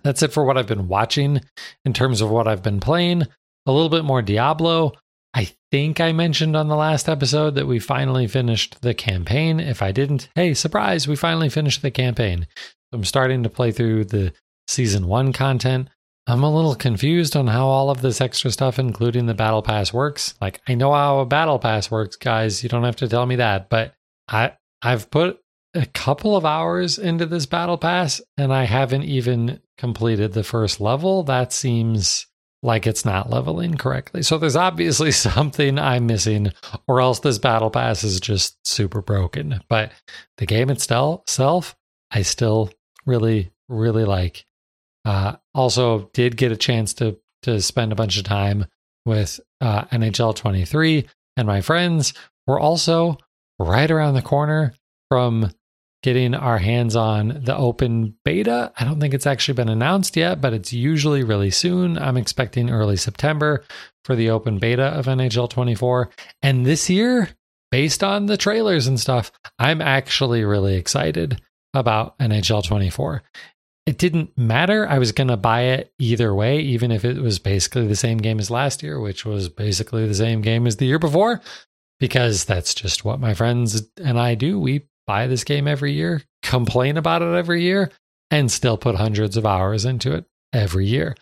That's 0.03 0.25
it 0.25 0.33
for 0.33 0.45
what 0.45 0.59
I've 0.59 0.67
been 0.67 0.89
watching 0.89 1.43
in 1.85 1.93
terms 1.93 2.21
of 2.21 2.29
what 2.29 2.49
I've 2.49 2.65
been 2.65 2.81
playing. 2.81 3.23
A 3.67 3.73
little 3.73 3.89
bit 3.89 4.05
more 4.05 4.21
Diablo. 4.21 4.95
I 5.39 5.53
think 5.71 6.01
I 6.01 6.11
mentioned 6.11 6.57
on 6.57 6.67
the 6.67 6.75
last 6.75 7.09
episode 7.09 7.55
that 7.55 7.69
we 7.69 7.79
finally 7.79 8.27
finished 8.27 8.83
the 8.83 8.93
campaign. 8.93 9.61
If 9.61 9.83
I 9.83 9.93
didn't, 9.93 10.29
hey, 10.35 10.53
surprise, 10.53 11.07
we 11.07 11.15
finally 11.15 11.49
finished 11.49 11.81
the 11.81 11.93
campaign. 11.93 12.49
I'm 12.93 13.05
starting 13.05 13.45
to 13.45 13.49
play 13.49 13.71
through 13.71 14.07
the 14.07 14.33
season 14.67 15.07
one 15.07 15.33
content. 15.33 15.91
I'm 16.27 16.43
a 16.43 16.53
little 16.53 16.75
confused 16.75 17.37
on 17.37 17.47
how 17.47 17.69
all 17.69 17.89
of 17.89 18.03
this 18.03 18.21
extra 18.21 18.51
stuff, 18.51 18.81
including 18.81 19.27
the 19.27 19.33
battle 19.33 19.63
pass, 19.63 19.93
works. 19.93 20.35
Like, 20.41 20.61
I 20.67 20.75
know 20.75 20.93
how 20.93 21.21
a 21.21 21.25
battle 21.25 21.61
pass 21.61 21.89
works, 21.89 22.17
guys. 22.17 22.65
You 22.65 22.69
don't 22.69 22.83
have 22.83 22.97
to 22.97 23.07
tell 23.07 23.25
me 23.25 23.37
that, 23.37 23.69
but 23.69 23.95
I 24.27 24.55
I've 24.83 25.09
put 25.09 25.39
a 25.73 25.87
couple 25.87 26.37
of 26.37 26.45
hours 26.45 26.99
into 26.99 27.27
this 27.27 27.47
battle 27.47 27.79
pass 27.79 28.21
and 28.37 28.53
I 28.53 28.65
haven't 28.65 29.05
even 29.05 29.61
completed 29.77 30.33
the 30.33 30.43
first 30.43 30.81
level. 30.81 31.23
That 31.23 31.53
seems 31.53 32.27
like 32.63 32.87
it's 32.87 33.05
not 33.05 33.31
leveling 33.31 33.77
correctly. 33.77 34.23
So 34.23 34.39
there's 34.39 34.57
obviously 34.57 35.11
something 35.13 35.79
I'm 35.79 36.07
missing, 36.07 36.53
or 36.87 37.01
else 37.01 37.21
this 37.21 37.39
battle 37.39 37.71
pass 37.71 38.05
is 38.05 38.21
just 38.21 38.57
super 38.67 39.03
broken. 39.03 39.61
But 39.69 39.93
the 40.39 40.47
game 40.47 40.71
itself, 40.71 41.77
I 42.11 42.23
still 42.23 42.71
really, 43.07 43.53
really 43.69 44.05
like. 44.05 44.45
Uh, 45.05 45.37
also, 45.55 46.11
did 46.13 46.37
get 46.37 46.53
a 46.53 46.57
chance 46.57 46.95
to 46.95 47.19
to 47.43 47.61
spend 47.61 47.93
a 47.93 47.97
bunch 47.97 48.19
of 48.19 48.25
time 48.25 48.67
with 49.07 49.41
uh, 49.61 49.85
NHL 49.87 50.35
23 50.35 51.07
and 51.37 51.47
my 51.47 51.61
friends. 51.61 52.13
We're 52.47 52.61
also 52.61 53.17
right 53.59 53.91
around 53.91 54.15
the 54.15 54.23
corner 54.23 54.75
from 55.09 55.53
getting 56.03 56.35
our 56.35 56.59
hands 56.59 56.95
on 56.95 57.41
the 57.45 57.57
open 57.57 58.15
beta. 58.25 58.73
I 58.79 58.85
don't 58.85 59.01
think 59.01 59.15
it's 59.15 59.27
actually 59.27 59.55
been 59.55 59.69
announced 59.69 60.17
yet, 60.17 60.41
but 60.41 60.53
it's 60.53 60.73
usually 60.73 61.25
really 61.25 61.51
soon. 61.51 61.99
I'm 61.99 62.17
expecting 62.17 62.71
early 62.71 62.97
September 62.97 63.65
for 64.05 64.15
the 64.15 64.31
open 64.31 64.59
beta 64.59 64.85
of 64.85 65.07
NHL 65.07 65.51
24. 65.51 66.11
And 66.43 66.65
this 66.65 66.89
year, 66.89 67.31
based 67.71 68.05
on 68.05 68.27
the 68.27 68.37
trailers 68.37 68.87
and 68.87 68.99
stuff, 68.99 69.33
I'm 69.59 69.83
actually 69.83 70.45
really 70.45 70.77
excited 70.77 71.41
about 71.75 72.19
NHL 72.19 72.65
24. 72.65 73.23
It 73.87 73.99
didn't 73.99 74.37
matter. 74.37 74.87
I 74.87 74.99
was 74.99 75.13
going 75.13 75.29
to 75.29 75.37
buy 75.37 75.63
it 75.63 75.93
either 75.99 76.35
way, 76.35 76.61
even 76.61 76.91
if 76.93 77.05
it 77.05 77.17
was 77.17 77.39
basically 77.39 77.87
the 77.87 77.97
same 77.97 78.19
game 78.19 78.39
as 78.39 78.51
last 78.51 78.83
year, 78.83 79.01
which 79.01 79.25
was 79.25 79.49
basically 79.49 80.07
the 80.07 80.15
same 80.15 80.43
game 80.43 80.67
as 80.67 80.77
the 80.77 80.87
year 80.87 80.99
before, 80.99 81.41
because 81.99 82.45
that's 82.45 82.75
just 82.75 83.05
what 83.05 83.19
my 83.19 83.35
friends 83.35 83.83
and 83.97 84.19
I 84.21 84.35
do. 84.35 84.61
We 84.61 84.87
buy 85.09 85.27
this 85.27 85.43
game 85.43 85.67
every 85.67 85.93
year, 85.93 86.23
complain 86.43 86.99
about 86.99 87.23
it 87.23 87.35
every 87.35 87.63
year, 87.63 87.91
and 88.31 88.53
still 88.53 88.77
put 88.77 88.95
hundreds 88.95 89.39
of 89.39 89.47
hours 89.47 89.87
into 89.87 90.13
it 90.13 90.27
every 90.53 90.87
year. 90.87 91.17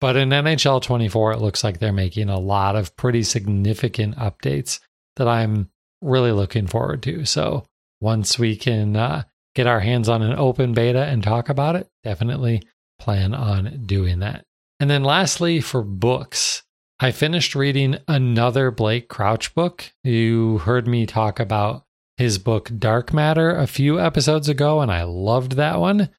But 0.00 0.16
in 0.16 0.30
NHL 0.30 0.82
24, 0.82 1.32
it 1.32 1.40
looks 1.40 1.62
like 1.62 1.78
they're 1.78 1.92
making 1.92 2.28
a 2.28 2.40
lot 2.40 2.74
of 2.74 2.96
pretty 2.96 3.22
significant 3.22 4.16
updates 4.16 4.80
that 5.16 5.28
I'm 5.28 5.70
really 6.02 6.32
looking 6.32 6.66
forward 6.66 7.02
to. 7.04 7.24
So 7.24 7.64
once 8.00 8.38
we 8.38 8.56
can 8.56 8.96
uh, 8.96 9.22
get 9.54 9.66
our 9.66 9.80
hands 9.80 10.08
on 10.08 10.22
an 10.22 10.36
open 10.36 10.72
beta 10.72 11.04
and 11.04 11.22
talk 11.22 11.48
about 11.48 11.76
it, 11.76 11.86
definitely 12.02 12.62
plan 12.98 13.32
on 13.32 13.84
doing 13.86 14.18
that. 14.20 14.44
And 14.80 14.90
then 14.90 15.04
lastly, 15.04 15.60
for 15.60 15.82
books, 15.82 16.62
I 16.98 17.12
finished 17.12 17.54
reading 17.54 17.98
another 18.08 18.70
Blake 18.70 19.08
Crouch 19.08 19.54
book. 19.54 19.92
You 20.02 20.58
heard 20.58 20.88
me 20.88 21.06
talk 21.06 21.38
about 21.38 21.84
his 22.20 22.36
book 22.36 22.70
Dark 22.78 23.14
Matter 23.14 23.48
a 23.50 23.66
few 23.66 23.98
episodes 23.98 24.46
ago, 24.46 24.82
and 24.82 24.92
I 24.92 25.04
loved 25.04 25.52
that 25.52 25.80
one. 25.80 26.10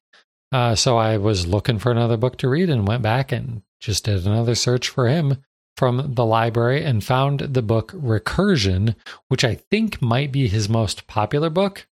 Uh, 0.50 0.74
so 0.74 0.96
I 0.96 1.16
was 1.16 1.46
looking 1.46 1.78
for 1.78 1.92
another 1.92 2.16
book 2.16 2.36
to 2.38 2.48
read 2.48 2.70
and 2.70 2.88
went 2.88 3.04
back 3.04 3.30
and 3.30 3.62
just 3.80 4.06
did 4.06 4.26
another 4.26 4.56
search 4.56 4.88
for 4.88 5.06
him 5.06 5.36
from 5.76 6.14
the 6.14 6.24
library 6.24 6.82
and 6.82 7.04
found 7.04 7.38
the 7.38 7.62
book 7.62 7.92
Recursion, 7.92 8.96
which 9.28 9.44
I 9.44 9.54
think 9.54 10.02
might 10.02 10.32
be 10.32 10.48
his 10.48 10.68
most 10.68 11.06
popular 11.06 11.50
book. 11.50 11.86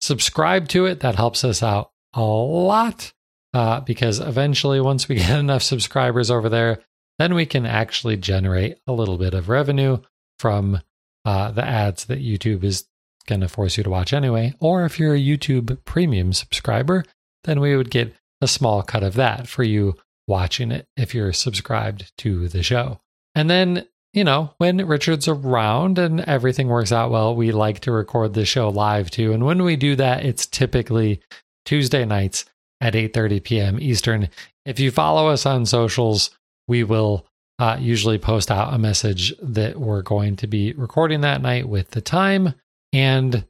Subscribe 0.00 0.68
to 0.68 0.86
it. 0.86 1.00
That 1.00 1.16
helps 1.16 1.44
us 1.44 1.62
out 1.62 1.90
a 2.14 2.22
lot 2.22 3.12
uh, 3.52 3.80
because 3.80 4.20
eventually, 4.20 4.80
once 4.80 5.08
we 5.08 5.14
get 5.16 5.38
enough 5.38 5.62
subscribers 5.62 6.30
over 6.30 6.48
there, 6.48 6.80
then 7.18 7.34
we 7.34 7.46
can 7.46 7.66
actually 7.66 8.16
generate 8.16 8.78
a 8.86 8.92
little 8.92 9.18
bit 9.18 9.34
of 9.34 9.48
revenue 9.48 9.98
from 10.38 10.80
uh, 11.24 11.50
the 11.50 11.64
ads 11.64 12.04
that 12.06 12.22
YouTube 12.22 12.64
is 12.64 12.84
going 13.26 13.40
to 13.40 13.48
force 13.48 13.76
you 13.76 13.84
to 13.84 13.90
watch 13.90 14.12
anyway. 14.12 14.54
Or 14.60 14.84
if 14.84 14.98
you're 14.98 15.14
a 15.14 15.20
YouTube 15.20 15.84
premium 15.84 16.32
subscriber, 16.32 17.04
then 17.44 17.60
we 17.60 17.76
would 17.76 17.90
get 17.90 18.14
a 18.40 18.48
small 18.48 18.82
cut 18.82 19.02
of 19.02 19.14
that 19.14 19.48
for 19.48 19.64
you 19.64 19.96
watching 20.26 20.70
it 20.70 20.86
if 20.96 21.14
you're 21.14 21.32
subscribed 21.32 22.12
to 22.18 22.48
the 22.48 22.62
show. 22.62 23.00
And 23.34 23.50
then 23.50 23.86
you 24.12 24.24
know, 24.24 24.54
when 24.58 24.86
Richard's 24.86 25.28
around 25.28 25.98
and 25.98 26.20
everything 26.20 26.68
works 26.68 26.92
out 26.92 27.10
well, 27.10 27.34
we 27.34 27.52
like 27.52 27.80
to 27.80 27.92
record 27.92 28.34
the 28.34 28.44
show 28.44 28.68
live 28.68 29.10
too. 29.10 29.32
And 29.32 29.44
when 29.44 29.62
we 29.62 29.76
do 29.76 29.96
that, 29.96 30.24
it's 30.24 30.46
typically 30.46 31.20
Tuesday 31.64 32.04
nights 32.04 32.44
at 32.80 32.94
8:30 32.94 33.42
p.m. 33.42 33.80
Eastern. 33.80 34.28
If 34.64 34.80
you 34.80 34.90
follow 34.90 35.28
us 35.28 35.46
on 35.46 35.66
socials, 35.66 36.30
we 36.66 36.84
will 36.84 37.26
uh, 37.58 37.76
usually 37.80 38.18
post 38.18 38.50
out 38.50 38.72
a 38.72 38.78
message 38.78 39.34
that 39.42 39.78
we're 39.78 40.02
going 40.02 40.36
to 40.36 40.46
be 40.46 40.72
recording 40.72 41.22
that 41.22 41.42
night 41.42 41.68
with 41.68 41.90
the 41.90 42.00
time, 42.00 42.54
and 42.92 43.44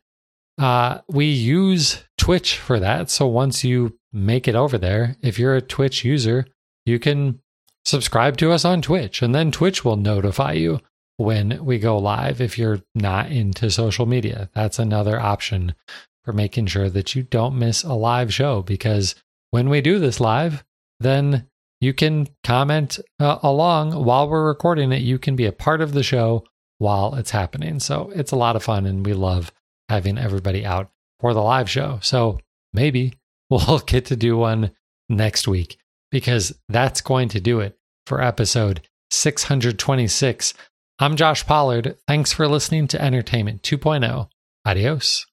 uh, 0.59 1.01
we 1.09 1.27
use 1.27 2.03
Twitch 2.17 2.59
for 2.59 2.81
that. 2.81 3.11
So 3.11 3.27
once 3.27 3.65
you 3.65 3.97
make 4.13 4.49
it 4.49 4.55
over 4.55 4.79
there, 4.79 5.17
if 5.23 5.39
you're 5.39 5.57
a 5.57 5.63
Twitch 5.63 6.05
user, 6.05 6.47
you 6.85 6.99
can 6.99 7.41
subscribe 7.89 8.37
to 8.37 8.53
us 8.53 8.65
on 8.65 8.83
Twitch, 8.83 9.23
and 9.23 9.35
then 9.35 9.51
Twitch 9.51 9.85
will 9.85 9.97
notify 9.97 10.53
you 10.53 10.81
when 11.17 11.65
we 11.65 11.79
go 11.79 11.99
live 11.99 12.41
if 12.41 12.59
you're 12.59 12.83
not 12.95 13.33
into 13.33 13.71
social 13.71 14.07
media. 14.07 14.51
That's 14.55 14.79
another 14.79 15.19
option 15.19 15.75
for 16.25 16.33
making 16.33 16.67
sure 16.67 16.91
that 16.91 17.15
you 17.15 17.23
don't 17.23 17.59
miss 17.59 17.83
a 17.83 17.95
live 17.95 18.33
show 18.33 18.63
because 18.63 19.15
when 19.51 19.71
we 19.71 19.81
do 19.81 19.99
this 19.99 20.21
live, 20.21 20.65
then 21.01 21.47
you 21.81 21.95
can 21.95 22.29
comment 22.45 23.01
uh, 23.19 23.39
along 23.43 24.05
while 24.05 24.29
we're 24.29 24.47
recording 24.47 24.93
it. 24.93 25.01
You 25.01 25.19
can 25.19 25.35
be 25.35 25.47
a 25.47 25.53
part 25.53 25.81
of 25.81 25.93
the 25.93 26.03
show 26.03 26.45
while 26.79 27.15
it's 27.15 27.31
happening. 27.31 27.81
So 27.81 28.13
it's 28.15 28.33
a 28.33 28.37
lot 28.37 28.57
of 28.57 28.63
fun, 28.63 28.85
and 28.85 29.05
we 29.05 29.15
love 29.15 29.51
having 29.89 30.19
everybody 30.19 30.67
out 30.67 30.91
for 31.21 31.33
the 31.33 31.43
live 31.43 31.71
show. 31.71 31.99
So 32.03 32.39
maybe 32.75 33.15
we'll 33.51 33.79
get 33.79 34.05
to 34.07 34.17
do 34.17 34.37
one 34.37 34.73
next 35.09 35.49
week 35.49 35.79
because 36.11 36.53
that's 36.69 37.01
going 37.01 37.29
to 37.31 37.41
do 37.41 37.61
it 37.61 37.79
for 38.07 38.23
episode 38.23 38.83
626. 39.11 40.55
I'm 40.99 41.17
Josh 41.17 41.47
Pollard. 41.47 41.97
Thanks 42.07 42.33
for 42.33 42.49
listening 42.49 42.89
to 42.89 43.03
Entertainment 43.03 43.63
2.0. 43.63 44.29
Adios. 44.67 45.28